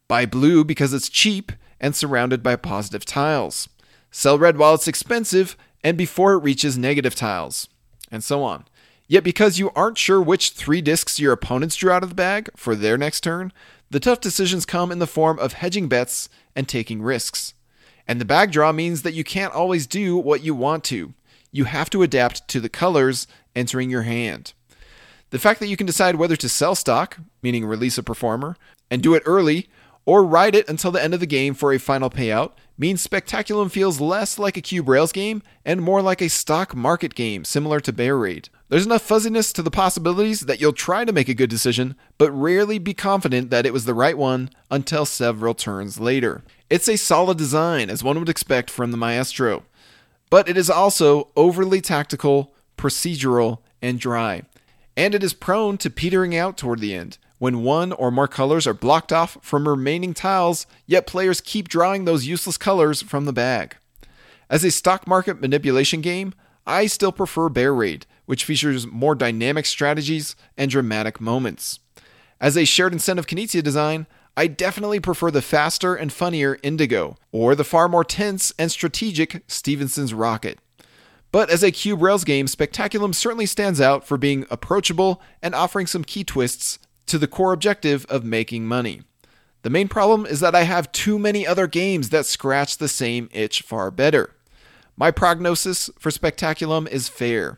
Buy 0.08 0.25
blue 0.25 0.63
because 0.63 0.93
it's 0.93 1.10
cheap 1.10 1.52
and 1.80 1.95
surrounded 1.95 2.41
by 2.41 2.56
positive 2.56 3.06
tiles. 3.06 3.69
Sell 4.10 4.39
red 4.39 4.58
while 4.58 4.73
it's 4.73 4.88
expensive 4.88 5.56
and 5.84 5.97
before 5.97 6.34
it 6.34 6.43
reaches 6.43 6.78
negative 6.78 7.15
tiles. 7.15 7.67
And 8.12 8.23
so 8.23 8.43
on. 8.43 8.65
Yet, 9.08 9.23
because 9.23 9.60
you 9.60 9.71
aren't 9.75 9.97
sure 9.97 10.21
which 10.21 10.52
three 10.52 10.82
discs 10.82 11.19
your 11.19 11.34
opponents 11.34 11.75
drew 11.75 11.91
out 11.91 12.04
of 12.04 12.10
the 12.10 12.15
bag 12.15 12.49
for 12.56 12.75
their 12.75 12.97
next 12.97 13.21
turn, 13.21 13.52
the 13.89 13.99
tough 13.99 14.21
decisions 14.21 14.65
come 14.65 14.91
in 14.91 14.99
the 14.99 15.08
form 15.08 15.39
of 15.39 15.54
hedging 15.54 15.88
bets 15.88 16.30
and 16.56 16.67
taking 16.67 17.02
risks. 17.02 17.54
And 18.08 18.19
the 18.19 18.25
bag 18.25 18.52
draw 18.52 18.71
means 18.71 19.02
that 19.02 19.13
you 19.13 19.23
can't 19.23 19.54
always 19.54 19.88
do 19.88 20.17
what 20.17 20.43
you 20.43 20.54
want 20.54 20.84
to. 20.86 21.13
You 21.52 21.65
have 21.65 21.89
to 21.91 22.04
adapt 22.04 22.47
to 22.49 22.60
the 22.60 22.69
colors 22.69 23.28
entering 23.56 23.89
your 23.89 24.04
hand. 24.04 24.54
The 25.32 25.39
fact 25.39 25.60
that 25.60 25.67
you 25.67 25.78
can 25.78 25.88
decide 25.88 26.15
whether 26.15 26.36
to 26.36 26.49
sell 26.49 26.75
stock, 26.75 27.17
meaning 27.41 27.65
release 27.65 27.97
a 27.97 28.04
performer, 28.04 28.58
and 28.89 29.02
do 29.02 29.13
it 29.13 29.23
early, 29.25 29.69
or 30.06 30.23
ride 30.23 30.56
it 30.56 30.67
until 30.67 30.91
the 30.91 31.04
end 31.04 31.13
of 31.13 31.19
the 31.19 31.28
game 31.28 31.54
for 31.54 31.71
a 31.71 31.78
final 31.78 32.10
payout, 32.10 32.54
means 32.78 33.06
Spectaculum 33.06 33.69
feels 33.69 33.99
less 33.99 34.39
like 34.39 34.58
a 34.58 34.62
Cube 34.62 34.89
Rails 34.89 35.12
game 35.12 35.43
and 35.63 35.82
more 35.82 36.02
like 36.02 36.21
a 36.21 36.30
stock 36.30 36.75
market 36.75 37.13
game 37.13 37.43
similar 37.43 37.80
to 37.80 37.93
Bear 37.93 38.17
Raid. 38.17 38.49
There's 38.70 38.86
enough 38.86 39.02
fuzziness 39.02 39.52
to 39.54 39.64
the 39.64 39.72
possibilities 39.72 40.42
that 40.42 40.62
you'll 40.62 40.74
try 40.74 41.04
to 41.04 41.12
make 41.12 41.28
a 41.28 41.34
good 41.34 41.50
decision, 41.50 41.96
but 42.20 42.32
rarely 42.32 42.78
be 42.78 42.94
confident 42.94 43.50
that 43.50 43.66
it 43.66 43.74
was 43.74 43.86
the 43.86 43.96
right 43.96 44.16
one 44.16 44.52
until 44.70 45.06
several 45.06 45.56
turns 45.56 46.00
later. 46.00 46.44
It's 46.70 46.88
a 46.88 46.96
solid 46.96 47.40
design, 47.40 47.90
as 47.90 48.04
one 48.04 48.20
would 48.20 48.30
expect 48.30 48.70
from 48.70 48.92
the 48.92 48.98
Maestro, 48.98 49.64
but 50.30 50.48
it 50.48 50.56
is 50.56 50.70
also 50.70 51.30
overly 51.36 51.82
tactical, 51.82 52.54
procedural, 52.78 53.58
and 53.82 54.00
dry. 54.00 54.44
And 54.96 55.16
it 55.16 55.24
is 55.24 55.34
prone 55.34 55.80
to 55.80 55.90
petering 55.90 56.36
out 56.36 56.56
toward 56.56 56.80
the 56.80 56.94
end, 56.94 57.18
when 57.40 57.64
one 57.64 57.92
or 57.92 58.12
more 58.12 58.28
colors 58.28 58.68
are 58.68 58.74
blocked 58.76 59.12
off 59.12 59.40
from 59.42 59.68
remaining 59.68 60.14
tiles, 60.14 60.68
yet 60.86 61.08
players 61.08 61.42
keep 61.42 61.70
drawing 61.70 62.06
those 62.06 62.28
useless 62.28 62.58
colors 62.58 63.02
from 63.02 63.26
the 63.26 63.34
bag. 63.34 63.78
As 64.48 64.64
a 64.64 64.70
stock 64.70 65.08
market 65.08 65.42
manipulation 65.42 66.02
game, 66.02 66.36
I 66.68 66.86
still 66.86 67.12
prefer 67.12 67.50
Bear 67.50 67.74
Raid, 67.74 68.06
which 68.30 68.46
features 68.46 68.86
more 68.86 69.15
dynamic 69.15 69.65
strategies 69.65 70.36
and 70.56 70.70
dramatic 70.70 71.20
moments. 71.20 71.80
As 72.39 72.56
a 72.56 72.63
shared 72.63 72.94
incentive 72.94 73.26
Knizia 73.26 73.63
design, 73.63 74.06
I 74.38 74.46
definitely 74.46 75.00
prefer 75.00 75.32
the 75.32 75.42
faster 75.42 75.96
and 75.96 76.13
funnier 76.13 76.60
Indigo, 76.62 77.18
or 77.32 77.56
the 77.56 77.63
far 77.63 77.89
more 77.89 78.04
tense 78.04 78.54
and 78.60 78.72
strategic 78.72 79.42
Stephenson's 79.48 80.13
Rocket. 80.13 80.60
But 81.32 81.50
as 81.50 81.63
a 81.63 81.72
Cube 81.72 82.04
Rails 82.04 82.24
game, 82.24 82.46
Spectaculum 82.46 83.15
certainly 83.15 83.48
stands 83.48 83.82
out 83.82 84.06
for 84.06 84.15
being 84.15 84.46
approachable 84.52 85.20
and 85.42 85.56
offering 85.56 85.88
some 85.88 86.04
key 86.04 86.24
twists 86.24 86.78
to 87.08 87.18
the 87.18 87.28
core 87.28 87.52
objective 87.52 88.06
of 88.12 88.24
making 88.24 88.68
money. 88.68 89.02
The 89.63 89.72
main 89.72 89.88
problem 89.88 90.28
is 90.28 90.39
that 90.42 90.54
I 90.54 90.65
have 90.65 90.92
too 90.92 91.18
many 91.18 91.48
other 91.48 91.65
games 91.65 92.10
that 92.10 92.28
scratch 92.28 92.78
the 92.78 92.88
same 92.88 93.28
itch 93.32 93.63
far 93.63 93.89
better. 93.89 94.36
My 94.96 95.10
prognosis 95.10 95.89
for 95.98 96.12
Spectaculum 96.12 96.88
is 96.89 97.10
fair. 97.10 97.58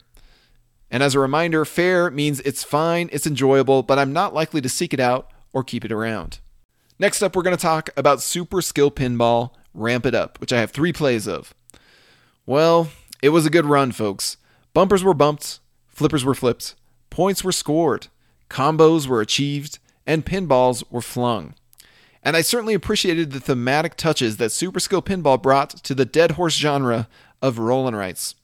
And 0.92 1.02
as 1.02 1.16
a 1.16 1.20
reminder, 1.20 1.64
fair 1.64 2.12
means 2.12 2.42
it's 2.42 2.66
fine, 2.66 3.10
it's 3.14 3.26
enjoyable, 3.26 3.82
but 3.82 3.98
I'm 3.98 4.12
not 4.12 4.34
likely 4.34 4.60
to 4.60 4.70
seek 4.70 4.94
it 4.94 5.00
out 5.00 5.32
or 5.54 5.64
keep 5.64 5.86
it 5.86 5.92
around. 5.92 6.40
Next 7.00 7.24
up, 7.24 7.36
we're 7.36 7.44
going 7.44 7.56
to 7.56 7.62
talk 7.62 7.90
about 7.96 8.22
Super 8.22 8.62
Skill 8.62 8.92
Pinball 8.92 9.52
Ramp 9.74 10.06
It 10.06 10.14
Up, 10.14 10.40
which 10.42 10.52
I 10.52 10.60
have 10.60 10.72
three 10.72 10.92
plays 10.92 11.28
of. 11.28 11.56
Well, 12.46 12.90
it 13.24 13.30
was 13.30 13.46
a 13.46 13.50
good 13.50 13.66
run, 13.66 13.94
folks. 13.94 14.36
Bumpers 14.74 15.04
were 15.04 15.14
bumped, 15.14 15.60
flippers 15.88 16.26
were 16.26 16.36
flipped, 16.36 16.76
points 17.10 17.44
were 17.44 17.52
scored, 17.54 18.08
combos 18.50 19.08
were 19.08 19.22
achieved, 19.22 19.80
and 20.06 20.26
pinballs 20.26 20.84
were 20.92 21.02
flung. 21.02 21.56
And 22.22 22.36
I 22.36 22.42
certainly 22.42 22.74
appreciated 22.74 23.32
the 23.32 23.40
thematic 23.40 23.96
touches 23.96 24.38
that 24.38 24.52
Super 24.52 24.80
Skill 24.80 25.02
Pinball 25.02 25.42
brought 25.42 25.70
to 25.84 25.96
the 25.96 26.06
dead 26.06 26.32
horse 26.32 26.56
genre 26.56 27.08
of 27.42 27.60
roll 27.60 27.88
and 27.88 27.98
writes. 27.98 28.36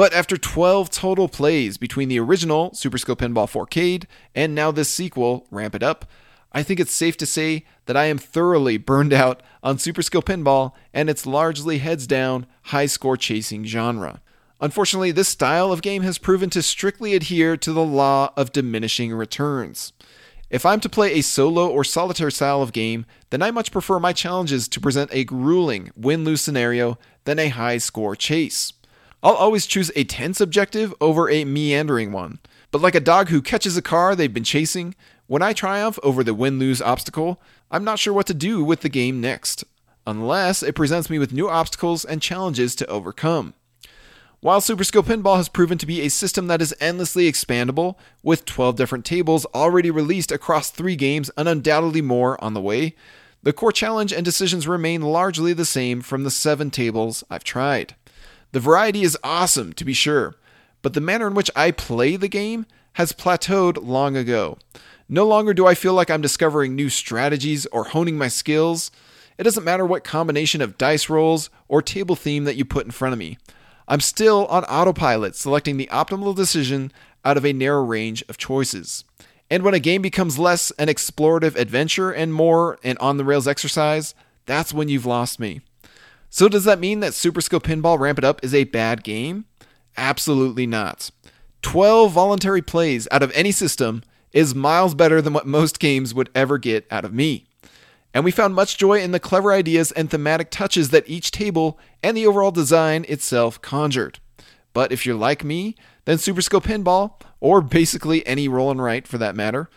But 0.00 0.14
after 0.14 0.38
12 0.38 0.88
total 0.88 1.28
plays 1.28 1.76
between 1.76 2.08
the 2.08 2.20
original 2.20 2.72
Super 2.72 2.96
Skill 2.96 3.16
Pinball 3.16 3.46
4-Cade 3.46 4.06
and 4.34 4.54
now 4.54 4.70
this 4.70 4.88
sequel, 4.88 5.46
Ramp 5.50 5.74
It 5.74 5.82
Up, 5.82 6.06
I 6.52 6.62
think 6.62 6.80
it's 6.80 6.94
safe 6.94 7.18
to 7.18 7.26
say 7.26 7.66
that 7.84 7.98
I 7.98 8.06
am 8.06 8.16
thoroughly 8.16 8.78
burned 8.78 9.12
out 9.12 9.42
on 9.62 9.76
Super 9.76 10.00
Skill 10.00 10.22
Pinball 10.22 10.72
and 10.94 11.10
its 11.10 11.26
largely 11.26 11.80
heads 11.80 12.06
down, 12.06 12.46
high 12.62 12.86
score 12.86 13.18
chasing 13.18 13.66
genre. 13.66 14.22
Unfortunately, 14.58 15.10
this 15.10 15.28
style 15.28 15.70
of 15.70 15.82
game 15.82 16.02
has 16.02 16.16
proven 16.16 16.48
to 16.48 16.62
strictly 16.62 17.14
adhere 17.14 17.58
to 17.58 17.70
the 17.70 17.84
law 17.84 18.32
of 18.38 18.52
diminishing 18.52 19.12
returns. 19.12 19.92
If 20.48 20.64
I'm 20.64 20.80
to 20.80 20.88
play 20.88 21.12
a 21.12 21.20
solo 21.20 21.68
or 21.68 21.84
solitaire 21.84 22.30
style 22.30 22.62
of 22.62 22.72
game, 22.72 23.04
then 23.28 23.42
I 23.42 23.50
much 23.50 23.70
prefer 23.70 24.00
my 24.00 24.14
challenges 24.14 24.66
to 24.68 24.80
present 24.80 25.10
a 25.12 25.24
grueling 25.24 25.90
win 25.94 26.24
lose 26.24 26.40
scenario 26.40 26.96
than 27.24 27.38
a 27.38 27.48
high 27.50 27.76
score 27.76 28.16
chase. 28.16 28.72
I'll 29.22 29.34
always 29.34 29.66
choose 29.66 29.90
a 29.94 30.04
tense 30.04 30.40
objective 30.40 30.94
over 31.00 31.28
a 31.28 31.44
meandering 31.44 32.12
one. 32.12 32.38
But 32.70 32.80
like 32.80 32.94
a 32.94 33.00
dog 33.00 33.28
who 33.28 33.42
catches 33.42 33.76
a 33.76 33.82
car 33.82 34.14
they've 34.14 34.32
been 34.32 34.44
chasing, 34.44 34.94
when 35.26 35.42
I 35.42 35.52
triumph 35.52 35.98
over 36.02 36.24
the 36.24 36.34
win 36.34 36.58
lose 36.58 36.80
obstacle, 36.80 37.40
I'm 37.70 37.84
not 37.84 37.98
sure 37.98 38.14
what 38.14 38.26
to 38.26 38.34
do 38.34 38.64
with 38.64 38.80
the 38.80 38.88
game 38.88 39.20
next, 39.20 39.64
unless 40.06 40.62
it 40.62 40.74
presents 40.74 41.10
me 41.10 41.18
with 41.18 41.32
new 41.32 41.48
obstacles 41.48 42.04
and 42.04 42.22
challenges 42.22 42.74
to 42.76 42.86
overcome. 42.86 43.54
While 44.40 44.62
Super 44.62 44.84
Skill 44.84 45.02
Pinball 45.02 45.36
has 45.36 45.50
proven 45.50 45.76
to 45.78 45.86
be 45.86 46.00
a 46.00 46.08
system 46.08 46.46
that 46.46 46.62
is 46.62 46.74
endlessly 46.80 47.30
expandable, 47.30 47.96
with 48.22 48.46
12 48.46 48.74
different 48.74 49.04
tables 49.04 49.44
already 49.54 49.90
released 49.90 50.32
across 50.32 50.70
three 50.70 50.96
games 50.96 51.30
and 51.36 51.46
undoubtedly 51.46 52.00
more 52.00 52.42
on 52.42 52.54
the 52.54 52.60
way, 52.62 52.94
the 53.42 53.52
core 53.52 53.70
challenge 53.70 54.14
and 54.14 54.24
decisions 54.24 54.66
remain 54.66 55.02
largely 55.02 55.52
the 55.52 55.66
same 55.66 56.00
from 56.00 56.24
the 56.24 56.30
seven 56.30 56.70
tables 56.70 57.22
I've 57.28 57.44
tried. 57.44 57.94
The 58.52 58.60
variety 58.60 59.02
is 59.02 59.18
awesome, 59.22 59.72
to 59.74 59.84
be 59.84 59.92
sure, 59.92 60.34
but 60.82 60.94
the 60.94 61.00
manner 61.00 61.26
in 61.26 61.34
which 61.34 61.50
I 61.54 61.70
play 61.70 62.16
the 62.16 62.28
game 62.28 62.66
has 62.94 63.12
plateaued 63.12 63.78
long 63.86 64.16
ago. 64.16 64.58
No 65.08 65.26
longer 65.26 65.54
do 65.54 65.66
I 65.66 65.74
feel 65.74 65.94
like 65.94 66.10
I'm 66.10 66.20
discovering 66.20 66.74
new 66.74 66.88
strategies 66.88 67.66
or 67.66 67.84
honing 67.84 68.18
my 68.18 68.28
skills. 68.28 68.90
It 69.38 69.44
doesn't 69.44 69.64
matter 69.64 69.86
what 69.86 70.04
combination 70.04 70.60
of 70.60 70.78
dice 70.78 71.08
rolls 71.08 71.50
or 71.68 71.80
table 71.80 72.16
theme 72.16 72.44
that 72.44 72.56
you 72.56 72.64
put 72.64 72.84
in 72.84 72.90
front 72.90 73.12
of 73.12 73.18
me. 73.18 73.38
I'm 73.86 74.00
still 74.00 74.46
on 74.46 74.64
autopilot, 74.64 75.34
selecting 75.34 75.76
the 75.76 75.88
optimal 75.92 76.34
decision 76.34 76.92
out 77.24 77.36
of 77.36 77.44
a 77.44 77.52
narrow 77.52 77.82
range 77.82 78.24
of 78.28 78.38
choices. 78.38 79.04
And 79.50 79.64
when 79.64 79.74
a 79.74 79.80
game 79.80 80.02
becomes 80.02 80.38
less 80.38 80.70
an 80.72 80.88
explorative 80.88 81.56
adventure 81.56 82.12
and 82.12 82.32
more 82.32 82.78
an 82.84 82.96
on 82.98 83.16
the 83.16 83.24
rails 83.24 83.48
exercise, 83.48 84.14
that's 84.46 84.72
when 84.72 84.88
you've 84.88 85.06
lost 85.06 85.40
me. 85.40 85.60
So, 86.32 86.48
does 86.48 86.64
that 86.64 86.78
mean 86.78 87.00
that 87.00 87.12
Super 87.12 87.40
Skill 87.40 87.60
Pinball 87.60 87.98
Ramp 87.98 88.18
It 88.18 88.24
Up 88.24 88.42
is 88.44 88.54
a 88.54 88.64
bad 88.64 89.02
game? 89.02 89.46
Absolutely 89.96 90.64
not. 90.64 91.10
12 91.62 92.12
voluntary 92.12 92.62
plays 92.62 93.08
out 93.10 93.22
of 93.22 93.32
any 93.34 93.50
system 93.50 94.02
is 94.32 94.54
miles 94.54 94.94
better 94.94 95.20
than 95.20 95.32
what 95.32 95.46
most 95.46 95.80
games 95.80 96.14
would 96.14 96.30
ever 96.34 96.56
get 96.56 96.86
out 96.90 97.04
of 97.04 97.12
me. 97.12 97.46
And 98.14 98.24
we 98.24 98.30
found 98.30 98.54
much 98.54 98.78
joy 98.78 99.00
in 99.00 99.10
the 99.10 99.20
clever 99.20 99.52
ideas 99.52 99.90
and 99.92 100.08
thematic 100.08 100.50
touches 100.50 100.90
that 100.90 101.08
each 101.08 101.32
table 101.32 101.78
and 102.02 102.16
the 102.16 102.26
overall 102.26 102.52
design 102.52 103.04
itself 103.08 103.60
conjured. 103.60 104.20
But 104.72 104.92
if 104.92 105.04
you're 105.04 105.16
like 105.16 105.44
me, 105.44 105.74
then 106.04 106.18
Super 106.18 106.42
Skill 106.42 106.60
Pinball, 106.60 107.20
or 107.40 107.60
basically 107.60 108.24
any 108.26 108.48
roll 108.48 108.70
and 108.70 108.82
write 108.82 109.06
for 109.06 109.18
that 109.18 109.36
matter, 109.36 109.68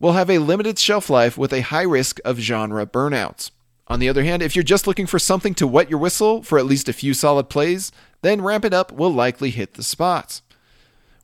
will 0.00 0.12
have 0.12 0.30
a 0.30 0.38
limited 0.38 0.78
shelf 0.78 1.10
life 1.10 1.36
with 1.36 1.52
a 1.52 1.60
high 1.60 1.82
risk 1.82 2.18
of 2.24 2.38
genre 2.38 2.86
burnouts. 2.86 3.50
On 3.88 4.00
the 4.00 4.08
other 4.08 4.22
hand, 4.22 4.42
if 4.42 4.54
you're 4.54 4.62
just 4.62 4.86
looking 4.86 5.06
for 5.06 5.18
something 5.18 5.54
to 5.54 5.66
wet 5.66 5.88
your 5.88 5.98
whistle 5.98 6.42
for 6.42 6.58
at 6.58 6.66
least 6.66 6.88
a 6.88 6.92
few 6.92 7.14
solid 7.14 7.48
plays, 7.48 7.90
then 8.20 8.42
Ramp 8.42 8.64
It 8.64 8.74
Up 8.74 8.92
will 8.92 9.10
likely 9.10 9.50
hit 9.50 9.74
the 9.74 9.82
spot. 9.82 10.42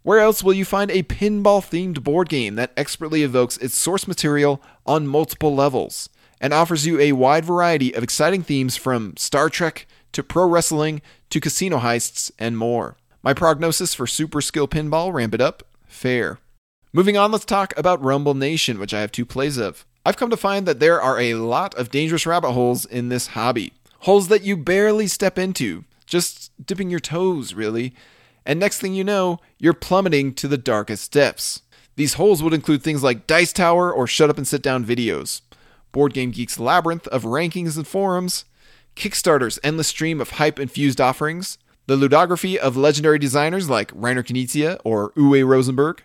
Where 0.03 0.19
else 0.21 0.43
will 0.43 0.55
you 0.55 0.65
find 0.65 0.91
a 0.91 1.03
pinball 1.03 1.61
themed 1.61 2.03
board 2.03 2.29
game 2.29 2.57
that 2.57 2.73
expertly 2.77 3.23
evokes 3.23 3.57
its 3.59 3.77
source 3.77 4.09
material 4.09 4.63
on 4.87 5.07
multiple 5.07 5.55
levels 5.55 6.09
and 6.41 6.53
offers 6.53 6.87
you 6.87 6.99
a 7.01 7.13
wide 7.13 7.45
variety 7.45 7.95
of 7.95 8.03
exciting 8.03 8.43
themes 8.43 8.77
from 8.77 9.17
Star 9.17 9.49
Trek 9.49 9.87
to 10.13 10.23
pro 10.23 10.47
wrestling 10.47 11.01
to 11.31 11.41
casino 11.41 11.79
heists 11.79 12.31
and 12.39 12.57
more? 12.57 12.97
My 13.23 13.33
prognosis 13.33 13.95
for 13.95 14.07
Super 14.07 14.41
Skill 14.41 14.69
Pinball 14.69 15.13
Ramp 15.13 15.35
It 15.35 15.41
Up 15.41 15.63
fair. 15.87 16.39
Moving 16.93 17.17
on, 17.17 17.33
let's 17.33 17.45
talk 17.45 17.73
about 17.77 18.03
Rumble 18.03 18.35
Nation, 18.35 18.79
which 18.79 18.93
I 18.93 19.01
have 19.01 19.11
two 19.11 19.25
plays 19.25 19.57
of. 19.57 19.87
I've 20.05 20.17
come 20.19 20.31
to 20.31 20.37
find 20.37 20.67
that 20.67 20.81
there 20.81 21.01
are 21.01 21.19
a 21.19 21.35
lot 21.35 21.75
of 21.77 21.91
dangerous 21.91 22.27
rabbit 22.27 22.53
holes 22.53 22.85
in 22.85 23.09
this 23.09 23.29
hobby. 23.29 23.73
Holes 24.01 24.29
that 24.29 24.43
you 24.43 24.57
barely 24.57 25.07
step 25.07 25.39
into, 25.39 25.85
just 26.05 26.51
dipping 26.65 26.91
your 26.91 27.01
toes, 27.01 27.55
really, 27.55 27.95
and 28.45 28.61
next 28.61 28.81
thing 28.81 28.95
you 28.95 29.03
know, 29.03 29.39
you're 29.59 29.73
plummeting 29.73 30.35
to 30.35 30.47
the 30.47 30.59
darkest 30.59 31.11
depths. 31.13 31.63
These 31.97 32.15
holes 32.15 32.43
would 32.43 32.53
include 32.53 32.83
things 32.83 33.03
like 33.03 33.27
Dice 33.27 33.53
Tower 33.53 33.91
or 33.91 34.07
Shut 34.07 34.29
Up 34.29 34.37
and 34.37 34.47
Sit 34.47 34.63
Down 34.63 34.85
videos, 34.85 35.41
Board 35.93 36.13
Game 36.13 36.33
Geek's 36.33 36.59
labyrinth 36.59 37.07
of 37.09 37.23
rankings 37.23 37.77
and 37.77 37.87
forums, 37.87 38.45
Kickstarter's 38.97 39.59
endless 39.65 39.89
stream 39.89 40.21
of 40.21 40.31
hype 40.31 40.59
infused 40.59 41.01
offerings, 41.01 41.57
the 41.87 41.97
ludography 41.97 42.57
of 42.57 42.77
legendary 42.77 43.19
designers 43.19 43.71
like 43.71 43.91
Reiner 43.93 44.25
Knizia 44.25 44.81
or 44.85 45.13
Uwe 45.13 45.47
Rosenberg, 45.47 46.03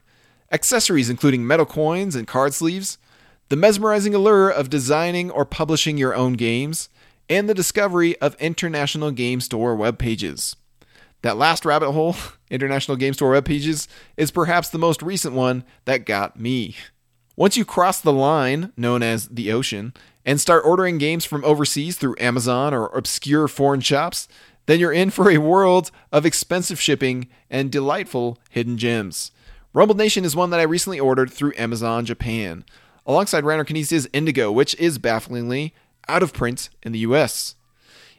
accessories 0.52 1.10
including 1.10 1.46
metal 1.46 1.66
coins 1.66 2.16
and 2.16 2.28
card 2.28 2.54
sleeves, 2.54 2.98
the 3.50 3.56
mesmerizing 3.56 4.16
allure 4.16 4.50
of 4.50 4.70
designing 4.70 5.30
or 5.30 5.44
publishing 5.46 5.98
your 5.98 6.16
own 6.16 6.34
games, 6.34 6.90
and 7.28 7.48
the 7.48 7.54
discovery 7.54 8.20
of 8.20 8.36
international 8.36 9.12
game 9.12 9.42
store 9.42 9.76
web 9.76 10.00
pages. 10.00 10.56
That 11.22 11.38
last 11.38 11.66
rabbit 11.66 11.92
hole, 11.92 12.16
International 12.50 12.98
Game 12.98 13.14
Store 13.14 13.32
web 13.32 13.46
pages, 13.46 13.88
is 14.18 14.32
perhaps 14.32 14.70
the 14.70 14.78
most 14.78 15.02
recent 15.02 15.36
one 15.36 15.64
that 15.86 16.06
got 16.06 16.40
me. 16.40 16.76
Once 17.36 17.58
you 17.58 17.66
cross 17.66 18.02
the 18.02 18.14
line, 18.14 18.72
known 18.76 19.04
as 19.04 19.28
the 19.28 19.52
ocean, 19.52 19.94
and 20.26 20.40
start 20.40 20.66
ordering 20.66 20.98
games 20.98 21.26
from 21.26 21.44
overseas 21.46 21.98
through 21.98 22.16
Amazon 22.20 22.74
or 22.74 22.88
obscure 22.88 23.48
foreign 23.48 23.82
shops, 23.82 24.28
then 24.66 24.80
you're 24.80 24.92
in 24.94 25.10
for 25.10 25.32
a 25.32 25.38
world 25.38 25.90
of 26.12 26.26
expensive 26.26 26.80
shipping 26.80 27.28
and 27.50 27.72
delightful 27.72 28.38
hidden 28.50 28.78
gems. 28.78 29.32
Rumble 29.74 29.96
Nation 29.96 30.26
is 30.26 30.36
one 30.36 30.50
that 30.50 30.60
I 30.60 30.64
recently 30.64 31.00
ordered 31.00 31.32
through 31.32 31.54
Amazon 31.58 32.06
Japan, 32.06 32.66
alongside 33.10 33.44
Reiner 33.44 33.66
Knizia's 33.66 34.08
Indigo, 34.14 34.52
which 34.52 34.76
is 34.76 35.00
bafflingly 35.00 35.74
out 36.08 36.22
of 36.22 36.32
print 36.32 36.70
in 36.84 36.92
the 36.92 37.00
US. 37.00 37.56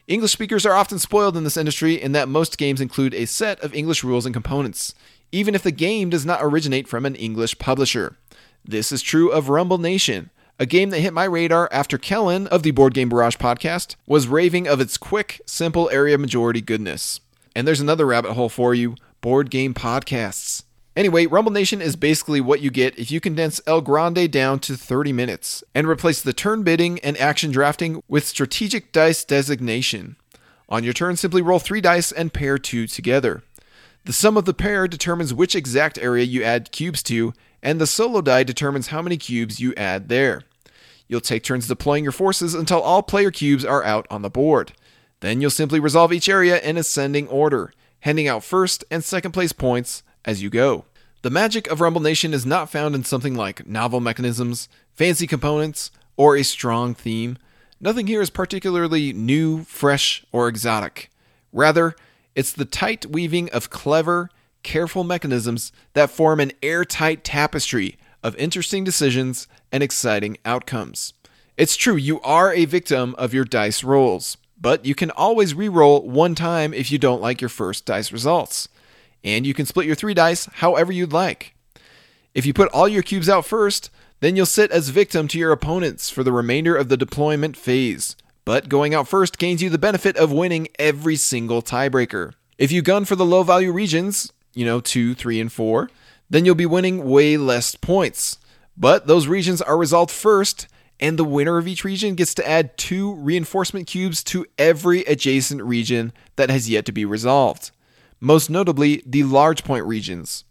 English 0.05 0.33
speakers 0.33 0.65
are 0.65 0.73
often 0.73 0.99
spoiled 0.99 1.37
in 1.37 1.45
this 1.45 1.55
industry 1.55 1.99
in 1.99 2.11
that 2.11 2.27
most 2.27 2.57
games 2.57 2.81
include 2.81 3.13
a 3.13 3.25
set 3.25 3.57
of 3.61 3.73
English 3.73 4.03
rules 4.03 4.25
and 4.25 4.35
components, 4.35 4.93
even 5.31 5.55
if 5.55 5.63
the 5.63 5.71
game 5.71 6.09
does 6.09 6.25
not 6.25 6.41
originate 6.43 6.89
from 6.89 7.05
an 7.05 7.15
English 7.15 7.57
publisher. 7.57 8.17
This 8.65 8.91
is 8.91 9.01
true 9.01 9.31
of 9.31 9.47
Rumble 9.47 9.77
Nation, 9.77 10.29
a 10.59 10.65
game 10.65 10.89
that 10.89 10.99
hit 10.99 11.13
my 11.13 11.23
radar 11.23 11.69
after 11.71 11.97
Kellen 11.97 12.47
of 12.47 12.63
the 12.63 12.71
Board 12.71 12.93
Game 12.93 13.07
Barrage 13.07 13.37
podcast 13.37 13.95
was 14.05 14.27
raving 14.27 14.67
of 14.67 14.81
its 14.81 14.97
quick, 14.97 15.39
simple 15.45 15.89
area 15.89 16.17
majority 16.17 16.59
goodness. 16.59 17.21
And 17.55 17.65
there's 17.65 17.79
another 17.79 18.05
rabbit 18.05 18.33
hole 18.33 18.49
for 18.49 18.75
you 18.75 18.95
board 19.21 19.49
game 19.49 19.73
podcasts. 19.73 20.63
Anyway, 20.93 21.25
Rumble 21.25 21.53
Nation 21.53 21.81
is 21.81 21.95
basically 21.95 22.41
what 22.41 22.59
you 22.59 22.69
get 22.69 22.99
if 22.99 23.11
you 23.11 23.21
condense 23.21 23.61
El 23.65 23.79
Grande 23.79 24.29
down 24.29 24.59
to 24.59 24.75
30 24.75 25.13
minutes 25.13 25.63
and 25.73 25.87
replace 25.87 26.21
the 26.21 26.33
turn 26.33 26.63
bidding 26.63 26.99
and 26.99 27.17
action 27.17 27.49
drafting 27.49 28.03
with 28.09 28.27
strategic 28.27 28.91
dice 28.91 29.23
designation. 29.23 30.17
On 30.67 30.83
your 30.83 30.91
turn, 30.91 31.15
simply 31.15 31.41
roll 31.41 31.59
three 31.59 31.79
dice 31.79 32.11
and 32.11 32.33
pair 32.33 32.57
two 32.57 32.87
together. 32.87 33.41
The 34.03 34.11
sum 34.11 34.35
of 34.35 34.43
the 34.43 34.53
pair 34.53 34.85
determines 34.85 35.33
which 35.33 35.55
exact 35.55 35.97
area 35.97 36.25
you 36.25 36.43
add 36.43 36.73
cubes 36.73 37.01
to, 37.03 37.33
and 37.63 37.79
the 37.79 37.87
solo 37.87 38.19
die 38.19 38.43
determines 38.43 38.87
how 38.87 39.01
many 39.01 39.15
cubes 39.15 39.61
you 39.61 39.73
add 39.75 40.09
there. 40.09 40.43
You'll 41.07 41.21
take 41.21 41.43
turns 41.43 41.67
deploying 41.67 42.03
your 42.03 42.11
forces 42.11 42.53
until 42.53 42.81
all 42.81 43.03
player 43.03 43.31
cubes 43.31 43.63
are 43.63 43.83
out 43.83 44.07
on 44.09 44.23
the 44.23 44.29
board. 44.29 44.73
Then 45.21 45.39
you'll 45.39 45.51
simply 45.51 45.79
resolve 45.79 46.11
each 46.11 46.27
area 46.27 46.59
in 46.59 46.75
ascending 46.75 47.29
order, 47.29 47.71
handing 48.01 48.27
out 48.27 48.43
first 48.43 48.83
and 48.91 49.03
second 49.03 49.31
place 49.31 49.53
points 49.53 50.03
as 50.25 50.41
you 50.41 50.49
go. 50.49 50.85
The 51.23 51.29
magic 51.29 51.69
of 51.69 51.81
Rumble 51.81 52.01
Nation 52.01 52.33
is 52.33 52.45
not 52.45 52.69
found 52.69 52.95
in 52.95 53.03
something 53.03 53.35
like 53.35 53.67
novel 53.67 53.99
mechanisms, 53.99 54.67
fancy 54.93 55.27
components, 55.27 55.91
or 56.17 56.35
a 56.35 56.43
strong 56.43 56.95
theme. 56.95 57.37
Nothing 57.79 58.07
here 58.07 58.21
is 58.21 58.31
particularly 58.31 59.13
new, 59.13 59.63
fresh, 59.63 60.25
or 60.31 60.47
exotic. 60.47 61.11
Rather, 61.53 61.95
it's 62.33 62.53
the 62.53 62.65
tight 62.65 63.05
weaving 63.05 63.49
of 63.51 63.69
clever, 63.69 64.29
careful 64.63 65.03
mechanisms 65.03 65.71
that 65.93 66.09
form 66.09 66.39
an 66.39 66.53
airtight 66.63 67.23
tapestry 67.23 67.97
of 68.23 68.35
interesting 68.37 68.83
decisions 68.83 69.47
and 69.71 69.83
exciting 69.83 70.37
outcomes. 70.45 71.13
It's 71.57 71.75
true, 71.75 71.95
you 71.95 72.21
are 72.21 72.53
a 72.53 72.65
victim 72.65 73.13
of 73.17 73.33
your 73.33 73.45
dice 73.45 73.83
rolls, 73.83 74.37
but 74.59 74.85
you 74.85 74.95
can 74.95 75.11
always 75.11 75.53
re-roll 75.53 76.01
one 76.07 76.33
time 76.33 76.73
if 76.73 76.91
you 76.91 76.97
don't 76.97 77.21
like 77.21 77.41
your 77.41 77.49
first 77.49 77.85
dice 77.85 78.11
results 78.11 78.69
and 79.23 79.45
you 79.45 79.53
can 79.53 79.65
split 79.65 79.85
your 79.85 79.95
three 79.95 80.13
dice 80.13 80.45
however 80.45 80.91
you'd 80.91 81.13
like. 81.13 81.55
If 82.33 82.45
you 82.45 82.53
put 82.53 82.71
all 82.71 82.87
your 82.87 83.03
cubes 83.03 83.29
out 83.29 83.45
first, 83.45 83.89
then 84.21 84.35
you'll 84.35 84.45
sit 84.45 84.71
as 84.71 84.89
victim 84.89 85.27
to 85.29 85.39
your 85.39 85.51
opponents 85.51 86.09
for 86.09 86.23
the 86.23 86.31
remainder 86.31 86.75
of 86.75 86.89
the 86.89 86.97
deployment 86.97 87.57
phase. 87.57 88.15
But 88.45 88.69
going 88.69 88.93
out 88.93 89.07
first 89.07 89.37
gains 89.37 89.61
you 89.61 89.69
the 89.69 89.77
benefit 89.77 90.17
of 90.17 90.31
winning 90.31 90.67
every 90.79 91.15
single 91.15 91.61
tiebreaker. 91.61 92.33
If 92.57 92.71
you 92.71 92.81
gun 92.81 93.05
for 93.05 93.15
the 93.15 93.25
low 93.25 93.43
value 93.43 93.71
regions, 93.71 94.31
you 94.53 94.65
know, 94.65 94.79
2, 94.79 95.13
3, 95.15 95.41
and 95.41 95.51
4, 95.51 95.89
then 96.29 96.45
you'll 96.45 96.55
be 96.55 96.65
winning 96.65 97.09
way 97.09 97.37
less 97.37 97.75
points. 97.75 98.37
But 98.77 99.07
those 99.07 99.27
regions 99.27 99.61
are 99.61 99.77
resolved 99.77 100.11
first, 100.11 100.67
and 100.99 101.17
the 101.17 101.23
winner 101.23 101.57
of 101.57 101.67
each 101.67 101.83
region 101.83 102.15
gets 102.15 102.33
to 102.35 102.47
add 102.47 102.77
two 102.77 103.13
reinforcement 103.15 103.87
cubes 103.87 104.23
to 104.25 104.45
every 104.57 105.01
adjacent 105.01 105.61
region 105.63 106.13
that 106.35 106.49
has 106.49 106.69
yet 106.69 106.85
to 106.85 106.91
be 106.91 107.05
resolved. 107.05 107.71
Most 108.21 108.49
notably, 108.49 109.01
the 109.05 109.23
large 109.23 109.63
point 109.63 109.85
regions. 109.85 110.45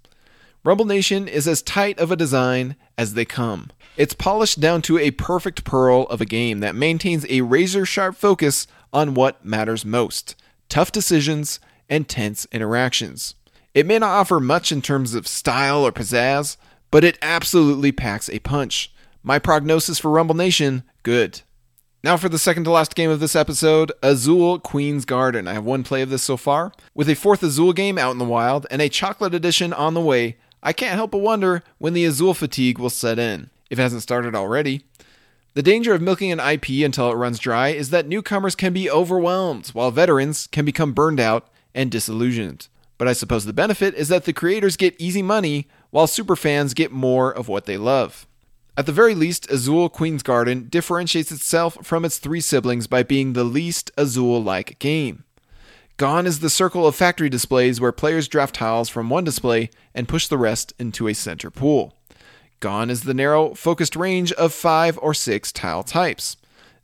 Rumble 0.64 0.84
Nation 0.84 1.28
is 1.28 1.48
as 1.48 1.62
tight 1.62 1.98
of 1.98 2.10
a 2.10 2.16
design 2.16 2.76
as 2.98 3.14
they 3.14 3.24
come. 3.24 3.70
It's 3.96 4.12
polished 4.12 4.60
down 4.60 4.82
to 4.82 4.98
a 4.98 5.12
perfect 5.12 5.64
pearl 5.64 6.02
of 6.10 6.20
a 6.20 6.26
game 6.26 6.60
that 6.60 6.74
maintains 6.74 7.24
a 7.30 7.40
razor 7.42 7.86
sharp 7.86 8.16
focus 8.16 8.66
on 8.92 9.14
what 9.14 9.44
matters 9.44 9.84
most 9.84 10.34
tough 10.68 10.92
decisions 10.92 11.58
and 11.88 12.08
tense 12.08 12.46
interactions. 12.52 13.34
It 13.74 13.86
may 13.86 13.98
not 13.98 14.10
offer 14.10 14.40
much 14.40 14.72
in 14.72 14.82
terms 14.82 15.14
of 15.14 15.26
style 15.26 15.84
or 15.84 15.92
pizzazz, 15.92 16.56
but 16.90 17.04
it 17.04 17.18
absolutely 17.22 17.92
packs 17.92 18.28
a 18.28 18.38
punch. 18.40 18.92
My 19.22 19.38
prognosis 19.38 19.98
for 19.98 20.10
Rumble 20.10 20.34
Nation 20.34 20.82
good. 21.02 21.42
Now 22.02 22.16
for 22.16 22.30
the 22.30 22.38
second 22.38 22.64
to 22.64 22.70
last 22.70 22.94
game 22.94 23.10
of 23.10 23.20
this 23.20 23.36
episode, 23.36 23.92
Azul 24.02 24.58
Queen's 24.58 25.04
Garden. 25.04 25.46
I 25.46 25.52
have 25.52 25.66
one 25.66 25.82
play 25.82 26.00
of 26.00 26.08
this 26.08 26.22
so 26.22 26.38
far. 26.38 26.72
With 26.94 27.10
a 27.10 27.14
fourth 27.14 27.42
Azul 27.42 27.74
game 27.74 27.98
out 27.98 28.12
in 28.12 28.18
the 28.18 28.24
wild 28.24 28.66
and 28.70 28.80
a 28.80 28.88
chocolate 28.88 29.34
edition 29.34 29.74
on 29.74 29.92
the 29.92 30.00
way, 30.00 30.38
I 30.62 30.72
can't 30.72 30.94
help 30.94 31.10
but 31.10 31.18
wonder 31.18 31.62
when 31.76 31.92
the 31.92 32.06
Azul 32.06 32.32
fatigue 32.32 32.78
will 32.78 32.88
set 32.88 33.18
in, 33.18 33.50
if 33.68 33.78
it 33.78 33.82
hasn't 33.82 34.00
started 34.00 34.34
already. 34.34 34.86
The 35.52 35.62
danger 35.62 35.92
of 35.92 36.00
milking 36.00 36.32
an 36.32 36.40
IP 36.40 36.70
until 36.86 37.10
it 37.10 37.16
runs 37.16 37.38
dry 37.38 37.68
is 37.68 37.90
that 37.90 38.08
newcomers 38.08 38.54
can 38.54 38.72
be 38.72 38.90
overwhelmed, 38.90 39.68
while 39.68 39.90
veterans 39.90 40.46
can 40.46 40.64
become 40.64 40.94
burned 40.94 41.20
out 41.20 41.48
and 41.74 41.90
disillusioned. 41.90 42.68
But 42.96 43.08
I 43.08 43.12
suppose 43.12 43.44
the 43.44 43.52
benefit 43.52 43.94
is 43.94 44.08
that 44.08 44.24
the 44.24 44.32
creators 44.32 44.78
get 44.78 44.96
easy 44.98 45.20
money, 45.20 45.68
while 45.90 46.06
superfans 46.06 46.74
get 46.74 46.92
more 46.92 47.30
of 47.30 47.48
what 47.48 47.66
they 47.66 47.76
love. 47.76 48.26
At 48.80 48.86
the 48.86 48.92
very 48.92 49.14
least, 49.14 49.50
Azul 49.50 49.90
Queen's 49.90 50.22
Garden 50.22 50.68
differentiates 50.70 51.30
itself 51.30 51.76
from 51.82 52.02
its 52.02 52.16
three 52.16 52.40
siblings 52.40 52.86
by 52.86 53.02
being 53.02 53.34
the 53.34 53.44
least 53.44 53.90
Azul 53.98 54.42
like 54.42 54.78
game. 54.78 55.24
Gone 55.98 56.26
is 56.26 56.40
the 56.40 56.48
circle 56.48 56.86
of 56.86 56.96
factory 56.96 57.28
displays 57.28 57.78
where 57.78 57.92
players 57.92 58.26
draft 58.26 58.54
tiles 58.54 58.88
from 58.88 59.10
one 59.10 59.22
display 59.22 59.68
and 59.94 60.08
push 60.08 60.28
the 60.28 60.38
rest 60.38 60.72
into 60.78 61.08
a 61.08 61.12
center 61.12 61.50
pool. 61.50 61.94
Gone 62.60 62.88
is 62.88 63.02
the 63.02 63.12
narrow, 63.12 63.52
focused 63.52 63.96
range 63.96 64.32
of 64.32 64.54
five 64.54 64.98
or 65.02 65.12
six 65.12 65.52
tile 65.52 65.82
types. 65.82 66.38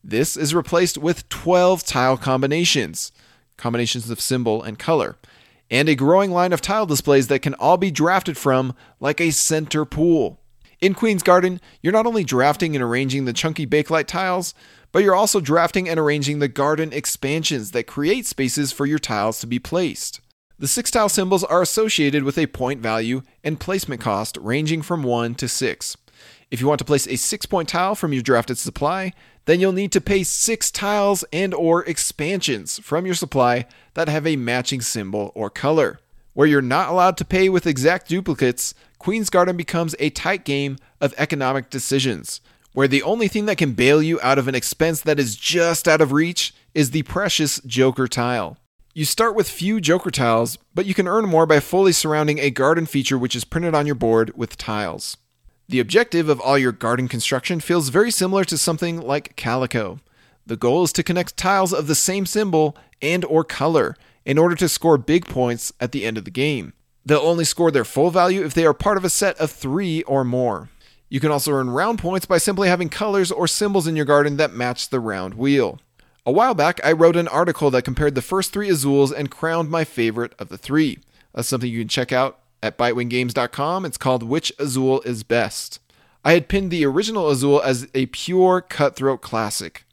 This 0.05 0.37
is 0.37 0.55
replaced 0.55 0.99
with 0.99 1.27
12 1.31 1.83
tile 1.83 2.19
combinations, 2.19 3.11
combinations 3.57 4.11
of 4.11 4.21
symbol 4.21 4.63
and 4.63 4.79
color, 4.79 5.17
and 5.71 5.89
a 5.89 5.95
growing 5.95 6.31
line 6.31 6.53
of 6.53 6.61
tile 6.61 6.85
displays 6.85 7.29
that 7.29 7.41
can 7.41 7.55
all 7.55 7.79
be 7.79 7.91
drafted 7.91 8.37
from 8.37 8.75
like 9.01 9.19
a 9.19 9.31
center 9.31 9.87
pool. 9.87 10.43
In 10.81 10.93
Queen's 10.93 11.23
Garden, 11.23 11.61
you're 11.81 11.93
not 11.93 12.07
only 12.07 12.23
drafting 12.23 12.77
and 12.77 12.83
arranging 12.83 13.25
the 13.25 13.33
chunky 13.33 13.67
Bakelite 13.67 14.07
tiles, 14.07 14.53
but 14.93 15.03
you're 15.03 15.15
also 15.15 15.41
drafting 15.41 15.89
and 15.89 15.99
arranging 15.99 16.39
the 16.39 16.49
garden 16.49 16.93
expansions 16.93 17.71
that 17.71 17.87
create 17.87 18.27
spaces 18.27 18.73
for 18.73 18.85
your 18.85 18.99
tiles 18.99 19.41
to 19.41 19.47
be 19.47 19.59
placed. 19.59 20.21
The 20.59 20.69
six 20.69 20.91
tile 20.91 21.09
symbols 21.09 21.45
are 21.45 21.63
associated 21.63 22.25
with 22.25 22.37
a 22.37 22.47
point 22.47 22.81
value 22.81 23.23
and 23.43 23.61
placement 23.61 24.03
cost 24.03 24.37
ranging 24.41 24.83
from 24.83 25.03
1 25.03 25.35
to 25.37 25.49
6. 25.49 25.97
If 26.51 26.61
you 26.61 26.67
want 26.67 26.79
to 26.79 26.85
place 26.85 27.07
a 27.09 27.17
6 27.17 27.47
point 27.47 27.71
tile 27.71 27.95
from 27.95 28.13
your 28.13 28.23
drafted 28.23 28.59
supply, 28.59 29.13
then 29.47 29.61
you'll 29.61 29.73
need 29.73 29.93
to 29.93 30.01
pay 30.01 30.25
6 30.25 30.71
tiles 30.71 31.25
and 31.33 31.55
or 31.55 31.85
expansions 31.85 32.79
from 32.81 33.07
your 33.07 33.15
supply 33.15 33.67
that 33.95 34.09
have 34.09 34.27
a 34.27 34.37
matching 34.37 34.83
symbol 34.83 35.33
or 35.35 35.49
color. 35.49 36.01
Where 36.35 36.47
you're 36.47 36.61
not 36.61 36.91
allowed 36.91 37.17
to 37.17 37.25
pay 37.25 37.49
with 37.49 37.67
exact 37.67 38.09
duplicates, 38.09 38.75
Queen's 38.99 39.31
Garden 39.31 39.57
becomes 39.57 39.95
a 39.99 40.11
tight 40.11 40.45
game 40.45 40.79
of 41.01 41.15
economic 41.19 41.71
decisions, 41.71 42.41
where 42.73 42.89
the 42.89 43.03
only 43.03 43.29
thing 43.29 43.47
that 43.47 43.59
can 43.59 43.73
bail 43.73 44.03
you 44.03 44.21
out 44.23 44.39
of 44.39 44.49
an 44.49 44.55
expense 44.55 45.01
that 45.03 45.19
is 45.19 45.37
just 45.37 45.87
out 45.87 46.01
of 46.01 46.13
reach 46.13 46.55
is 46.75 46.91
the 46.91 47.03
precious 47.05 47.61
Joker 47.61 48.09
tile. 48.09 48.59
You 48.95 49.05
start 49.05 49.35
with 49.35 49.49
few 49.49 49.81
Joker 49.81 50.11
tiles, 50.11 50.57
but 50.75 50.87
you 50.87 50.95
can 50.95 51.07
earn 51.07 51.29
more 51.29 51.45
by 51.45 51.61
fully 51.61 51.93
surrounding 51.93 52.39
a 52.39 52.51
garden 52.51 52.87
feature 52.87 53.19
which 53.19 53.37
is 53.37 53.45
printed 53.45 53.75
on 53.75 53.85
your 53.85 53.95
board 53.95 54.33
with 54.35 54.57
tiles. 54.57 55.19
The 55.69 55.81
objective 55.81 56.29
of 56.29 56.41
all 56.41 56.57
your 56.57 56.73
garden 56.73 57.09
construction 57.09 57.61
feels 57.61 57.91
very 57.91 58.11
similar 58.11 58.45
to 58.45 58.57
something 58.57 59.01
like 59.01 59.37
Calico. 59.37 60.01
The 60.47 60.57
goal 60.57 60.85
is 60.85 60.93
to 60.93 61.03
connect 61.03 61.37
tiles 61.37 61.73
of 61.73 61.89
the 61.89 61.95
same 61.95 62.25
symbol 62.25 62.77
and 63.03 63.25
or 63.25 63.45
color 63.45 63.97
in 64.25 64.39
order 64.39 64.55
to 64.55 64.69
score 64.69 64.97
big 64.97 65.27
points 65.27 65.73
at 65.81 65.93
the 65.93 66.05
end 66.05 66.17
of 66.17 66.25
the 66.25 66.31
game. 66.31 66.73
They'll 67.07 67.21
only 67.21 67.45
score 67.45 67.71
their 67.71 67.85
full 67.85 68.11
value 68.11 68.45
if 68.45 68.53
they 68.53 68.67
are 68.67 68.75
part 68.75 68.97
of 68.97 69.05
a 69.05 69.11
set 69.11 69.39
of 69.39 69.53
3 69.53 70.03
or 70.03 70.25
more. 70.25 70.69
You 71.09 71.21
can 71.21 71.31
also 71.31 71.53
earn 71.53 71.71
round 71.71 72.01
points 72.01 72.27
by 72.27 72.39
simply 72.39 72.69
having 72.69 72.89
colors 72.89 73.31
or 73.31 73.47
symbols 73.47 73.87
in 73.87 73.95
your 73.95 74.05
garden 74.05 74.37
that 74.39 74.53
match 74.53 74.89
the 74.89 74.99
round 74.99 75.35
wheel. 75.35 75.79
A 76.27 76.33
while 76.33 76.55
back, 76.55 76.81
I 76.85 76.91
wrote 76.91 77.15
an 77.15 77.29
article 77.29 77.71
that 77.71 77.85
compared 77.85 78.17
the 78.17 78.23
first 78.23 78.53
three 78.53 78.69
Azules 78.69 79.13
and 79.17 79.31
crowned 79.31 79.71
my 79.71 79.85
favorite 79.85 80.35
of 80.41 80.49
the 80.49 80.59
three. 80.59 80.99
That's 81.33 81.47
something 81.47 81.71
you 81.71 81.79
can 81.79 81.89
check 81.89 82.11
out 82.11 82.41
at 82.61 82.77
bitewinggames.com. 82.77 83.85
It's 83.85 83.97
called 83.97 84.25
Which 84.25 84.53
Azul 84.59 85.01
is 85.03 85.23
Best. 85.23 85.79
I 86.25 86.33
had 86.33 86.49
pinned 86.49 86.73
the 86.73 86.85
original 86.85 87.31
Azul 87.31 87.63
as 87.63 87.87
a 87.95 88.07
pure 88.07 88.61
cutthroat 88.61 89.23
classic, 89.23 89.85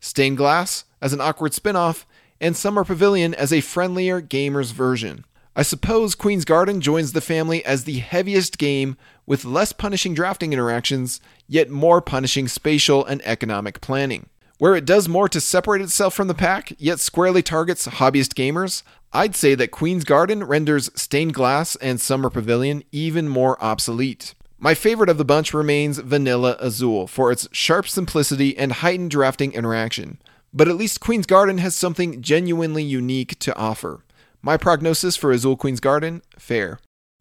Stained 0.00 0.38
Glass 0.38 0.86
as 1.02 1.12
an 1.12 1.20
awkward 1.20 1.52
spin 1.52 1.76
off, 1.76 2.06
and 2.40 2.56
Summer 2.56 2.82
Pavilion 2.82 3.34
as 3.34 3.52
a 3.52 3.60
friendlier 3.60 4.22
gamer's 4.22 4.70
version. 4.70 5.26
I 5.54 5.62
suppose 5.62 6.14
Queen's 6.14 6.46
Garden 6.46 6.80
joins 6.80 7.12
the 7.12 7.20
family 7.20 7.62
as 7.64 7.84
the 7.84 7.98
heaviest 7.98 8.56
game 8.56 8.96
with 9.26 9.44
less 9.44 9.72
punishing 9.72 10.14
drafting 10.14 10.52
interactions, 10.54 11.20
yet 11.46 11.68
more 11.68 12.00
punishing 12.00 12.48
spatial 12.48 13.04
and 13.04 13.20
economic 13.26 13.82
planning. 13.82 14.30
Where 14.56 14.74
it 14.74 14.86
does 14.86 15.08
more 15.10 15.28
to 15.28 15.40
separate 15.42 15.82
itself 15.82 16.14
from 16.14 16.28
the 16.28 16.34
pack, 16.34 16.72
yet 16.78 17.00
squarely 17.00 17.42
targets 17.42 17.86
hobbyist 17.86 18.34
gamers, 18.34 18.82
I'd 19.12 19.36
say 19.36 19.54
that 19.56 19.72
Queen's 19.72 20.04
Garden 20.04 20.42
renders 20.42 20.88
Stained 20.94 21.34
Glass 21.34 21.76
and 21.76 22.00
Summer 22.00 22.30
Pavilion 22.30 22.82
even 22.90 23.28
more 23.28 23.62
obsolete. 23.62 24.34
My 24.58 24.72
favorite 24.72 25.10
of 25.10 25.18
the 25.18 25.24
bunch 25.24 25.52
remains 25.52 25.98
Vanilla 25.98 26.56
Azul 26.60 27.06
for 27.06 27.30
its 27.30 27.46
sharp 27.52 27.86
simplicity 27.88 28.56
and 28.56 28.72
heightened 28.72 29.10
drafting 29.10 29.52
interaction, 29.52 30.18
but 30.54 30.68
at 30.68 30.76
least 30.76 31.00
Queen's 31.00 31.26
Garden 31.26 31.58
has 31.58 31.74
something 31.74 32.22
genuinely 32.22 32.82
unique 32.82 33.38
to 33.40 33.54
offer. 33.56 34.02
My 34.44 34.56
prognosis 34.56 35.14
for 35.14 35.30
Azul 35.30 35.56
Queen's 35.56 35.78
Garden 35.78 36.20
fair. 36.36 36.80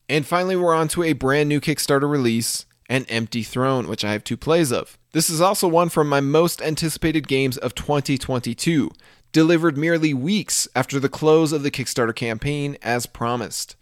And 0.09 0.25
finally, 0.25 0.55
we're 0.55 0.73
on 0.73 0.87
to 0.87 1.03
a 1.03 1.13
brand 1.13 1.49
new 1.49 1.61
Kickstarter 1.61 2.09
release, 2.09 2.65
An 2.89 3.05
Empty 3.09 3.43
Throne, 3.43 3.87
which 3.87 4.03
I 4.03 4.11
have 4.13 4.23
two 4.23 4.35
plays 4.35 4.71
of. 4.71 4.97
This 5.11 5.29
is 5.29 5.39
also 5.39 5.67
one 5.67 5.89
from 5.89 6.09
my 6.09 6.19
most 6.19 6.63
anticipated 6.63 7.27
games 7.27 7.59
of 7.59 7.75
2022, 7.75 8.89
delivered 9.31 9.77
merely 9.77 10.15
weeks 10.15 10.67
after 10.75 10.99
the 10.99 11.09
close 11.09 11.51
of 11.51 11.61
the 11.61 11.69
Kickstarter 11.69 12.15
campaign 12.15 12.75
as 12.81 13.05
promised. 13.05 13.75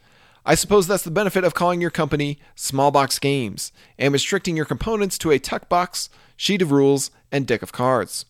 I 0.45 0.55
suppose 0.55 0.85
that's 0.85 1.03
the 1.03 1.09
benefit 1.09 1.45
of 1.45 1.53
calling 1.53 1.79
your 1.79 1.91
company 1.91 2.39
Small 2.55 2.91
Box 2.91 3.19
Games 3.19 3.71
and 3.97 4.11
restricting 4.11 4.57
your 4.57 4.65
components 4.65 5.17
to 5.19 5.31
a 5.31 5.39
tuck 5.39 5.69
box, 5.69 6.09
sheet 6.35 6.61
of 6.61 6.73
rules, 6.73 7.09
and 7.31 7.47
deck 7.47 7.61
of 7.61 7.71
cards. 7.71 8.25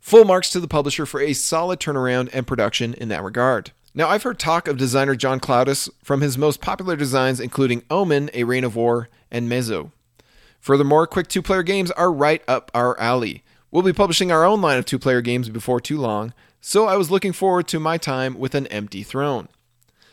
Full 0.00 0.24
marks 0.24 0.50
to 0.50 0.60
the 0.60 0.68
publisher 0.68 1.06
for 1.06 1.22
a 1.22 1.32
solid 1.32 1.80
turnaround 1.80 2.28
and 2.34 2.46
production 2.46 2.92
in 2.92 3.08
that 3.08 3.24
regard. 3.24 3.72
Now, 3.92 4.08
I've 4.08 4.22
heard 4.22 4.38
talk 4.38 4.68
of 4.68 4.76
designer 4.76 5.16
John 5.16 5.40
Clowdus 5.40 5.88
from 6.02 6.20
his 6.20 6.38
most 6.38 6.60
popular 6.60 6.94
designs, 6.94 7.40
including 7.40 7.82
Omen, 7.90 8.30
A 8.34 8.44
Reign 8.44 8.62
of 8.62 8.76
War, 8.76 9.08
and 9.32 9.48
Mezzo. 9.48 9.90
Furthermore, 10.60 11.08
quick 11.08 11.26
two 11.26 11.42
player 11.42 11.64
games 11.64 11.90
are 11.92 12.12
right 12.12 12.42
up 12.46 12.70
our 12.72 12.98
alley. 13.00 13.42
We'll 13.72 13.82
be 13.82 13.92
publishing 13.92 14.30
our 14.30 14.44
own 14.44 14.60
line 14.60 14.78
of 14.78 14.84
two 14.84 14.98
player 14.98 15.20
games 15.20 15.48
before 15.48 15.80
too 15.80 15.98
long, 15.98 16.34
so 16.60 16.86
I 16.86 16.96
was 16.96 17.10
looking 17.10 17.32
forward 17.32 17.66
to 17.68 17.80
my 17.80 17.98
time 17.98 18.38
with 18.38 18.54
an 18.54 18.68
empty 18.68 19.02
throne. 19.02 19.48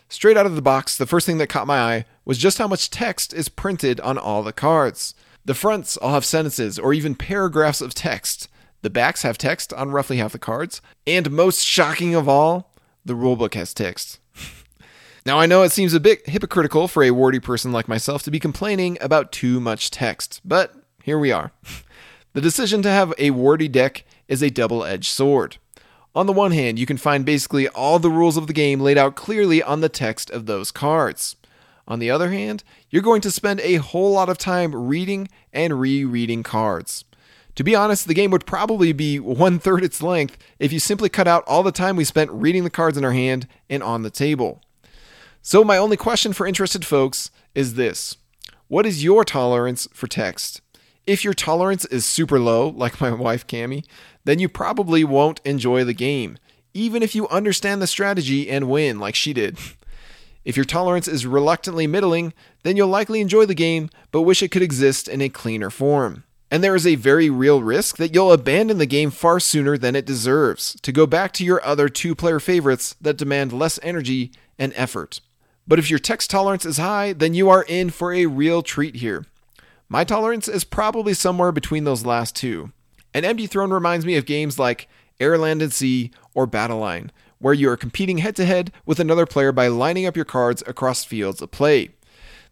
Straight 0.09 0.37
out 0.37 0.45
of 0.45 0.55
the 0.55 0.61
box, 0.61 0.97
the 0.97 1.05
first 1.05 1.25
thing 1.25 1.37
that 1.37 1.49
caught 1.49 1.67
my 1.67 1.79
eye 1.79 2.05
was 2.25 2.37
just 2.37 2.57
how 2.57 2.67
much 2.67 2.89
text 2.89 3.33
is 3.33 3.49
printed 3.49 3.99
on 3.99 4.17
all 4.17 4.41
the 4.41 4.53
cards. 4.53 5.13
The 5.45 5.53
fronts 5.53 5.97
all 5.97 6.13
have 6.13 6.25
sentences 6.25 6.79
or 6.79 6.93
even 6.93 7.13
paragraphs 7.13 7.81
of 7.81 7.93
text. 7.93 8.47
The 8.81 8.89
backs 8.89 9.23
have 9.23 9.37
text 9.37 9.73
on 9.73 9.91
roughly 9.91 10.17
half 10.17 10.31
the 10.31 10.39
cards. 10.39 10.81
And 11.05 11.29
most 11.29 11.63
shocking 11.63 12.15
of 12.15 12.29
all, 12.29 12.66
the 13.07 13.15
rulebook 13.15 13.53
has 13.55 13.73
text. 13.73 14.19
now, 15.25 15.39
I 15.39 15.45
know 15.45 15.63
it 15.63 15.71
seems 15.71 15.93
a 15.93 15.99
bit 15.99 16.27
hypocritical 16.29 16.87
for 16.87 17.03
a 17.03 17.11
wordy 17.11 17.39
person 17.39 17.71
like 17.71 17.87
myself 17.87 18.23
to 18.23 18.31
be 18.31 18.39
complaining 18.39 18.97
about 19.01 19.31
too 19.31 19.59
much 19.59 19.89
text, 19.89 20.41
but 20.45 20.75
here 21.01 21.17
we 21.17 21.31
are. 21.31 21.51
the 22.33 22.41
decision 22.41 22.81
to 22.83 22.89
have 22.89 23.13
a 23.17 23.31
wordy 23.31 23.67
deck 23.67 24.03
is 24.27 24.43
a 24.43 24.49
double 24.49 24.83
edged 24.83 25.09
sword. 25.09 25.57
On 26.13 26.25
the 26.25 26.33
one 26.33 26.51
hand, 26.51 26.79
you 26.79 26.85
can 26.85 26.97
find 26.97 27.25
basically 27.25 27.67
all 27.69 27.99
the 27.99 28.09
rules 28.09 28.37
of 28.37 28.47
the 28.47 28.53
game 28.53 28.79
laid 28.79 28.97
out 28.97 29.15
clearly 29.15 29.61
on 29.61 29.81
the 29.81 29.89
text 29.89 30.29
of 30.31 30.45
those 30.45 30.71
cards. 30.71 31.35
On 31.87 31.99
the 31.99 32.11
other 32.11 32.31
hand, 32.31 32.63
you're 32.89 33.01
going 33.01 33.21
to 33.21 33.31
spend 33.31 33.61
a 33.61 33.75
whole 33.75 34.11
lot 34.11 34.27
of 34.27 34.37
time 34.37 34.75
reading 34.75 35.29
and 35.53 35.79
rereading 35.79 36.43
cards. 36.43 37.05
To 37.57 37.63
be 37.63 37.75
honest, 37.75 38.07
the 38.07 38.13
game 38.13 38.29
would 38.29 38.45
probably 38.45 38.93
be 38.93 39.19
one 39.19 39.57
third 39.57 39.83
its 39.83 40.03
length 40.03 40.37
if 40.59 40.71
you 40.71 40.79
simply 40.79 41.09
cut 41.09 41.27
out 41.27 41.43
all 41.47 41.63
the 41.63 41.71
time 41.71 41.95
we 41.95 42.03
spent 42.03 42.29
reading 42.31 42.63
the 42.63 42.69
cards 42.69 42.99
in 42.99 43.03
our 43.03 43.13
hand 43.13 43.47
and 43.67 43.81
on 43.81 44.03
the 44.03 44.11
table. 44.11 44.61
So, 45.41 45.63
my 45.63 45.75
only 45.75 45.97
question 45.97 46.33
for 46.33 46.45
interested 46.45 46.85
folks 46.85 47.31
is 47.55 47.73
this 47.73 48.17
What 48.67 48.85
is 48.85 49.03
your 49.03 49.25
tolerance 49.25 49.87
for 49.91 50.05
text? 50.05 50.61
If 51.07 51.23
your 51.23 51.33
tolerance 51.33 51.83
is 51.85 52.05
super 52.05 52.39
low, 52.39 52.69
like 52.75 53.01
my 53.01 53.11
wife 53.11 53.47
Cami, 53.47 53.83
then 54.23 54.37
you 54.37 54.49
probably 54.49 55.03
won't 55.03 55.41
enjoy 55.43 55.83
the 55.83 55.93
game, 55.95 56.37
even 56.75 57.01
if 57.01 57.15
you 57.15 57.27
understand 57.29 57.81
the 57.81 57.87
strategy 57.87 58.51
and 58.51 58.69
win 58.69 58.99
like 58.99 59.15
she 59.15 59.33
did. 59.33 59.57
If 60.45 60.57
your 60.57 60.65
tolerance 60.65 61.07
is 61.07 61.25
reluctantly 61.25 61.87
middling, 61.87 62.33
then 62.61 62.77
you'll 62.77 62.87
likely 62.87 63.19
enjoy 63.19 63.47
the 63.47 63.55
game, 63.55 63.89
but 64.11 64.21
wish 64.21 64.43
it 64.43 64.51
could 64.51 64.61
exist 64.61 65.07
in 65.07 65.21
a 65.21 65.29
cleaner 65.29 65.71
form. 65.71 66.23
And 66.49 66.63
there 66.63 66.75
is 66.75 66.87
a 66.87 66.95
very 66.95 67.29
real 67.29 67.61
risk 67.61 67.97
that 67.97 68.13
you'll 68.13 68.31
abandon 68.31 68.77
the 68.77 68.85
game 68.85 69.11
far 69.11 69.39
sooner 69.39 69.77
than 69.77 69.95
it 69.95 70.05
deserves 70.05 70.79
to 70.81 70.91
go 70.93 71.05
back 71.05 71.33
to 71.33 71.45
your 71.45 71.63
other 71.65 71.89
two 71.89 72.15
player 72.15 72.39
favorites 72.39 72.95
that 73.01 73.17
demand 73.17 73.51
less 73.51 73.79
energy 73.83 74.31
and 74.57 74.71
effort. 74.75 75.19
But 75.67 75.79
if 75.79 75.89
your 75.89 75.99
text 75.99 76.29
tolerance 76.29 76.65
is 76.65 76.77
high, 76.77 77.11
then 77.11 77.33
you 77.33 77.49
are 77.49 77.65
in 77.67 77.89
for 77.89 78.13
a 78.13 78.27
real 78.27 78.61
treat 78.61 78.95
here. 78.95 79.25
My 79.89 80.05
tolerance 80.05 80.47
is 80.47 80.63
probably 80.63 81.13
somewhere 81.13 81.51
between 81.51 81.83
those 81.83 82.05
last 82.05 82.35
two. 82.35 82.71
An 83.13 83.25
Empty 83.25 83.47
Throne 83.47 83.71
reminds 83.71 84.05
me 84.05 84.15
of 84.15 84.25
games 84.25 84.57
like 84.57 84.87
Air, 85.19 85.37
Land, 85.37 85.61
and 85.61 85.73
Sea 85.73 86.11
or 86.33 86.47
Battleline, 86.47 87.09
where 87.39 87.53
you 87.53 87.69
are 87.69 87.77
competing 87.77 88.19
head 88.19 88.35
to 88.37 88.45
head 88.45 88.71
with 88.85 88.99
another 88.99 89.25
player 89.25 89.51
by 89.51 89.67
lining 89.67 90.05
up 90.05 90.15
your 90.15 90.25
cards 90.25 90.63
across 90.65 91.03
fields 91.03 91.41
of 91.41 91.51
play. 91.51 91.89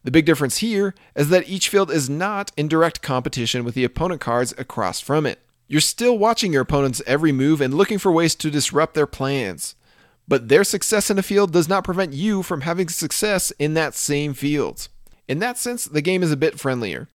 The 0.05 0.11
big 0.11 0.27
difference 0.27 0.59
here 0.59 0.93
is 1.15 1.29
that 1.29 1.49
each 1.49 1.67
field 1.67 1.89
is 1.89 2.07
not 2.07 2.51
in 2.55 2.67
direct 2.67 3.01
competition 3.01 3.63
with 3.63 3.73
the 3.73 3.83
opponent 3.83 4.21
cards 4.21 4.53
across 4.55 4.99
from 4.99 5.25
it. 5.25 5.39
You're 5.67 5.81
still 5.81 6.15
watching 6.15 6.53
your 6.53 6.61
opponent's 6.61 7.01
every 7.07 7.31
move 7.31 7.59
and 7.59 7.73
looking 7.73 7.97
for 7.97 8.11
ways 8.11 8.35
to 8.35 8.51
disrupt 8.51 8.93
their 8.93 9.07
plans. 9.07 9.73
But 10.27 10.47
their 10.47 10.63
success 10.63 11.09
in 11.09 11.17
a 11.17 11.23
field 11.23 11.51
does 11.51 11.67
not 11.67 11.83
prevent 11.83 12.13
you 12.13 12.43
from 12.43 12.61
having 12.61 12.87
success 12.87 13.49
in 13.57 13.73
that 13.73 13.95
same 13.95 14.35
field. 14.35 14.89
In 15.27 15.39
that 15.39 15.57
sense, 15.57 15.85
the 15.85 16.03
game 16.03 16.21
is 16.21 16.31
a 16.31 16.37
bit 16.37 16.59
friendlier. 16.59 17.09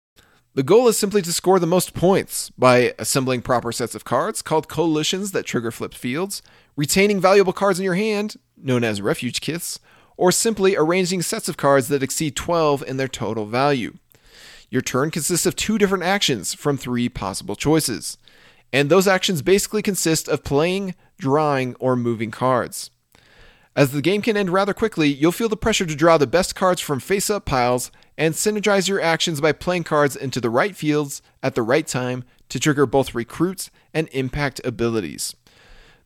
The 0.54 0.62
goal 0.62 0.88
is 0.88 0.96
simply 0.96 1.20
to 1.20 1.32
score 1.32 1.58
the 1.58 1.66
most 1.66 1.92
points 1.92 2.48
by 2.56 2.94
assembling 2.98 3.42
proper 3.42 3.70
sets 3.70 3.94
of 3.94 4.06
cards 4.06 4.40
called 4.40 4.66
coalitions 4.66 5.32
that 5.32 5.44
trigger 5.44 5.70
flipped 5.70 5.96
fields, 5.96 6.40
retaining 6.74 7.20
valuable 7.20 7.52
cards 7.52 7.78
in 7.78 7.84
your 7.84 7.96
hand, 7.96 8.36
known 8.56 8.82
as 8.82 9.02
refuge 9.02 9.42
kits, 9.42 9.78
or 10.18 10.30
simply 10.30 10.76
arranging 10.76 11.22
sets 11.22 11.48
of 11.48 11.56
cards 11.56 11.88
that 11.88 12.02
exceed 12.02 12.36
12 12.36 12.82
in 12.86 12.98
their 12.98 13.08
total 13.08 13.46
value. 13.46 13.94
Your 14.68 14.82
turn 14.82 15.10
consists 15.10 15.46
of 15.46 15.56
two 15.56 15.78
different 15.78 16.04
actions 16.04 16.52
from 16.52 16.76
three 16.76 17.08
possible 17.08 17.56
choices, 17.56 18.18
and 18.70 18.90
those 18.90 19.08
actions 19.08 19.40
basically 19.40 19.80
consist 19.80 20.28
of 20.28 20.44
playing, 20.44 20.94
drawing, 21.16 21.74
or 21.76 21.96
moving 21.96 22.30
cards. 22.30 22.90
As 23.74 23.92
the 23.92 24.02
game 24.02 24.20
can 24.20 24.36
end 24.36 24.50
rather 24.50 24.74
quickly, 24.74 25.08
you'll 25.08 25.32
feel 25.32 25.48
the 25.48 25.56
pressure 25.56 25.86
to 25.86 25.94
draw 25.94 26.18
the 26.18 26.26
best 26.26 26.54
cards 26.56 26.80
from 26.80 26.98
face 26.98 27.30
up 27.30 27.44
piles 27.44 27.92
and 28.18 28.34
synergize 28.34 28.88
your 28.88 29.00
actions 29.00 29.40
by 29.40 29.52
playing 29.52 29.84
cards 29.84 30.16
into 30.16 30.40
the 30.40 30.50
right 30.50 30.74
fields 30.74 31.22
at 31.44 31.54
the 31.54 31.62
right 31.62 31.86
time 31.86 32.24
to 32.48 32.58
trigger 32.58 32.86
both 32.86 33.14
recruits 33.14 33.70
and 33.94 34.08
impact 34.10 34.60
abilities. 34.64 35.36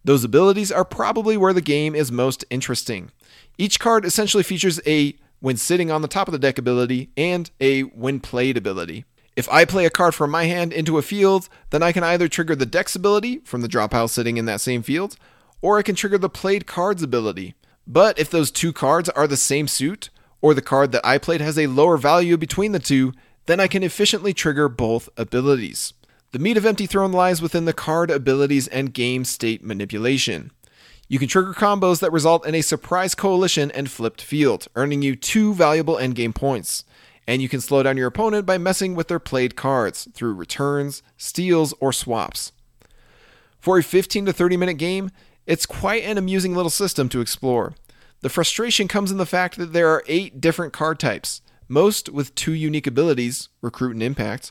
Those 0.05 0.23
abilities 0.23 0.71
are 0.71 0.85
probably 0.85 1.37
where 1.37 1.55
the 1.55 1.63
game 1.63 1.95
is 1.95 2.13
most 2.13 2.45
interesting. 2.51 3.11
Each 3.63 3.79
card 3.79 4.05
essentially 4.05 4.43
features 4.43 4.81
a 4.89 5.15
when 5.39 5.57
sitting 5.57 5.89
on 5.89 6.03
the 6.03 6.09
top 6.09 6.27
of 6.27 6.33
the 6.33 6.39
deck 6.41 6.59
ability 6.59 7.11
and 7.17 7.49
a 7.61 7.83
when 7.83 8.19
played 8.19 8.57
ability. 8.57 9.05
If 9.37 9.49
I 9.51 9.65
play 9.65 9.87
a 9.87 9.91
card 9.91 10.17
from 10.17 10.33
my 10.33 10.47
hand 10.47 10.73
into 10.73 10.99
a 10.99 11.03
field, 11.03 11.49
then 11.71 11.81
I 11.81 11.93
can 11.93 12.03
either 12.03 12.27
trigger 12.27 12.57
the 12.57 12.67
deck's 12.67 12.97
ability 12.97 13.39
from 13.45 13.61
the 13.61 13.69
draw 13.69 13.87
pile 13.87 14.09
sitting 14.09 14.37
in 14.37 14.47
that 14.47 14.61
same 14.61 14.83
field, 14.83 15.15
or 15.61 15.79
I 15.79 15.83
can 15.83 15.95
trigger 15.95 16.19
the 16.19 16.29
played 16.29 16.67
cards 16.67 17.05
ability. 17.05 17.55
But 17.87 18.19
if 18.19 18.29
those 18.29 18.51
two 18.51 18.73
cards 18.73 19.09
are 19.11 19.29
the 19.29 19.37
same 19.37 19.69
suit, 19.69 20.11
or 20.41 20.55
the 20.55 20.61
card 20.61 20.91
that 20.91 21.07
I 21.07 21.19
played 21.19 21.41
has 21.41 21.57
a 21.57 21.69
lower 21.69 21.97
value 21.97 22.37
between 22.37 22.73
the 22.73 22.81
two, 22.81 23.13
then 23.47 23.61
I 23.61 23.69
can 23.69 23.85
efficiently 23.85 24.35
trigger 24.35 24.69
both 24.69 25.09
abilities. 25.17 25.95
The 26.33 26.41
meat 26.41 26.57
of 26.57 26.67
Empty 26.67 26.87
Throne 26.87 27.13
lies 27.13 27.41
within 27.41 27.67
the 27.67 27.73
card 27.73 28.11
abilities 28.11 28.67
and 28.67 28.93
game 28.93 29.25
state 29.25 29.63
manipulation. 29.63 30.51
You 31.13 31.19
can 31.19 31.29
trigger 31.29 31.53
combos 31.53 32.01
that 32.01 32.11
result 32.11 32.47
in 32.47 32.55
a 32.55 32.63
surprise 32.63 33.15
coalition 33.15 33.71
and 33.73 33.91
flipped 33.91 34.23
field, 34.23 34.67
earning 34.75 35.03
you 35.03 35.15
two 35.15 35.53
valuable 35.53 35.97
endgame 35.97 36.35
points. 36.35 36.85
And 37.27 37.43
you 37.43 37.51
can 37.51 37.61
slow 37.61 37.83
down 37.83 37.99
your 37.99 38.07
opponent 38.07 38.47
by 38.47 38.57
messing 38.57 38.95
with 38.95 39.09
their 39.09 39.19
played 39.19 39.55
cards 39.55 40.09
through 40.15 40.33
returns, 40.33 41.03
steals, 41.19 41.75
or 41.81 41.93
swaps. 41.93 42.53
For 43.61 43.77
a 43.77 43.83
15 43.83 44.25
to 44.25 44.33
30 44.33 44.57
minute 44.57 44.79
game, 44.79 45.11
it's 45.45 45.67
quite 45.67 46.03
an 46.03 46.17
amusing 46.17 46.55
little 46.55 46.71
system 46.71 47.11
to 47.11 47.21
explore. 47.21 47.75
The 48.23 48.31
frustration 48.31 48.89
comes 48.89 49.11
in 49.11 49.19
the 49.19 49.27
fact 49.27 49.59
that 49.59 49.75
there 49.75 49.91
are 49.91 50.05
eight 50.07 50.41
different 50.41 50.73
card 50.73 50.99
types, 50.99 51.43
most 51.69 52.09
with 52.09 52.35
two 52.35 52.55
unique 52.55 52.87
abilities, 52.87 53.51
Recruit 53.61 53.93
and 53.93 54.03
Impact, 54.03 54.51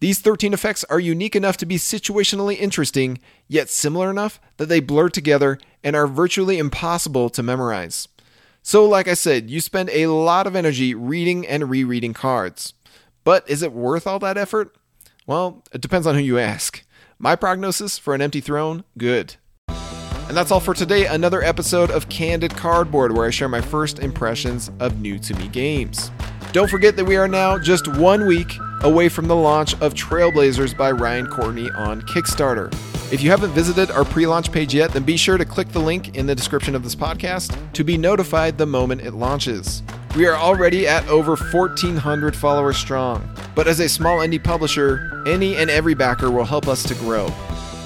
these 0.00 0.20
13 0.20 0.52
effects 0.52 0.84
are 0.84 1.00
unique 1.00 1.34
enough 1.34 1.56
to 1.56 1.66
be 1.66 1.76
situationally 1.76 2.56
interesting, 2.56 3.18
yet 3.48 3.68
similar 3.68 4.10
enough 4.10 4.40
that 4.56 4.68
they 4.68 4.78
blur 4.78 5.08
together 5.08 5.58
and 5.82 5.96
are 5.96 6.06
virtually 6.06 6.58
impossible 6.58 7.28
to 7.30 7.42
memorize. 7.42 8.06
So, 8.62 8.84
like 8.84 9.08
I 9.08 9.14
said, 9.14 9.50
you 9.50 9.60
spend 9.60 9.90
a 9.90 10.06
lot 10.06 10.46
of 10.46 10.54
energy 10.54 10.94
reading 10.94 11.46
and 11.46 11.68
rereading 11.68 12.14
cards. 12.14 12.74
But 13.24 13.48
is 13.50 13.62
it 13.62 13.72
worth 13.72 14.06
all 14.06 14.20
that 14.20 14.38
effort? 14.38 14.76
Well, 15.26 15.64
it 15.72 15.80
depends 15.80 16.06
on 16.06 16.14
who 16.14 16.20
you 16.20 16.38
ask. 16.38 16.84
My 17.18 17.34
prognosis 17.34 17.98
for 17.98 18.14
an 18.14 18.22
empty 18.22 18.40
throne 18.40 18.84
good. 18.96 19.34
And 19.68 20.36
that's 20.36 20.50
all 20.50 20.60
for 20.60 20.74
today. 20.74 21.06
Another 21.06 21.42
episode 21.42 21.90
of 21.90 22.08
Candid 22.08 22.54
Cardboard, 22.54 23.16
where 23.16 23.26
I 23.26 23.30
share 23.30 23.48
my 23.48 23.62
first 23.62 23.98
impressions 23.98 24.70
of 24.78 25.00
new 25.00 25.18
to 25.20 25.34
me 25.34 25.48
games. 25.48 26.10
Don't 26.52 26.70
forget 26.70 26.96
that 26.96 27.04
we 27.04 27.16
are 27.16 27.28
now 27.28 27.58
just 27.58 27.88
one 27.88 28.26
week 28.26 28.58
away 28.82 29.08
from 29.08 29.28
the 29.28 29.36
launch 29.36 29.74
of 29.80 29.94
Trailblazers 29.94 30.76
by 30.76 30.90
Ryan 30.90 31.26
Courtney 31.26 31.70
on 31.72 32.02
Kickstarter. 32.02 32.72
If 33.12 33.22
you 33.22 33.30
haven't 33.30 33.52
visited 33.52 33.90
our 33.90 34.04
pre 34.04 34.26
launch 34.26 34.52
page 34.52 34.74
yet, 34.74 34.92
then 34.92 35.02
be 35.02 35.16
sure 35.16 35.38
to 35.38 35.44
click 35.44 35.68
the 35.68 35.78
link 35.78 36.16
in 36.16 36.26
the 36.26 36.34
description 36.34 36.74
of 36.74 36.82
this 36.82 36.94
podcast 36.94 37.56
to 37.72 37.82
be 37.82 37.96
notified 37.96 38.58
the 38.58 38.66
moment 38.66 39.00
it 39.00 39.14
launches. 39.14 39.82
We 40.14 40.26
are 40.26 40.36
already 40.36 40.86
at 40.86 41.06
over 41.08 41.36
1,400 41.36 42.36
followers 42.36 42.76
strong, 42.76 43.28
but 43.54 43.66
as 43.66 43.80
a 43.80 43.88
small 43.88 44.18
indie 44.18 44.42
publisher, 44.42 45.22
any 45.26 45.56
and 45.56 45.70
every 45.70 45.94
backer 45.94 46.30
will 46.30 46.44
help 46.44 46.68
us 46.68 46.82
to 46.84 46.94
grow. 46.96 47.26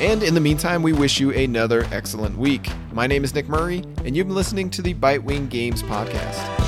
And 0.01 0.23
in 0.23 0.35
the 0.35 0.41
meantime, 0.41 0.83
we 0.83 0.93
wish 0.93 1.21
you 1.21 1.31
another 1.31 1.87
excellent 1.93 2.37
week. 2.37 2.69
My 2.93 3.07
name 3.07 3.23
is 3.23 3.35
Nick 3.35 3.49
Murray, 3.49 3.85
and 4.05 4.17
you've 4.17 4.27
been 4.27 4.35
listening 4.35 4.71
to 4.71 4.83
the 4.83 4.95
Bitewing 4.95 5.49
Games 5.49 5.83
Podcast. 5.85 6.62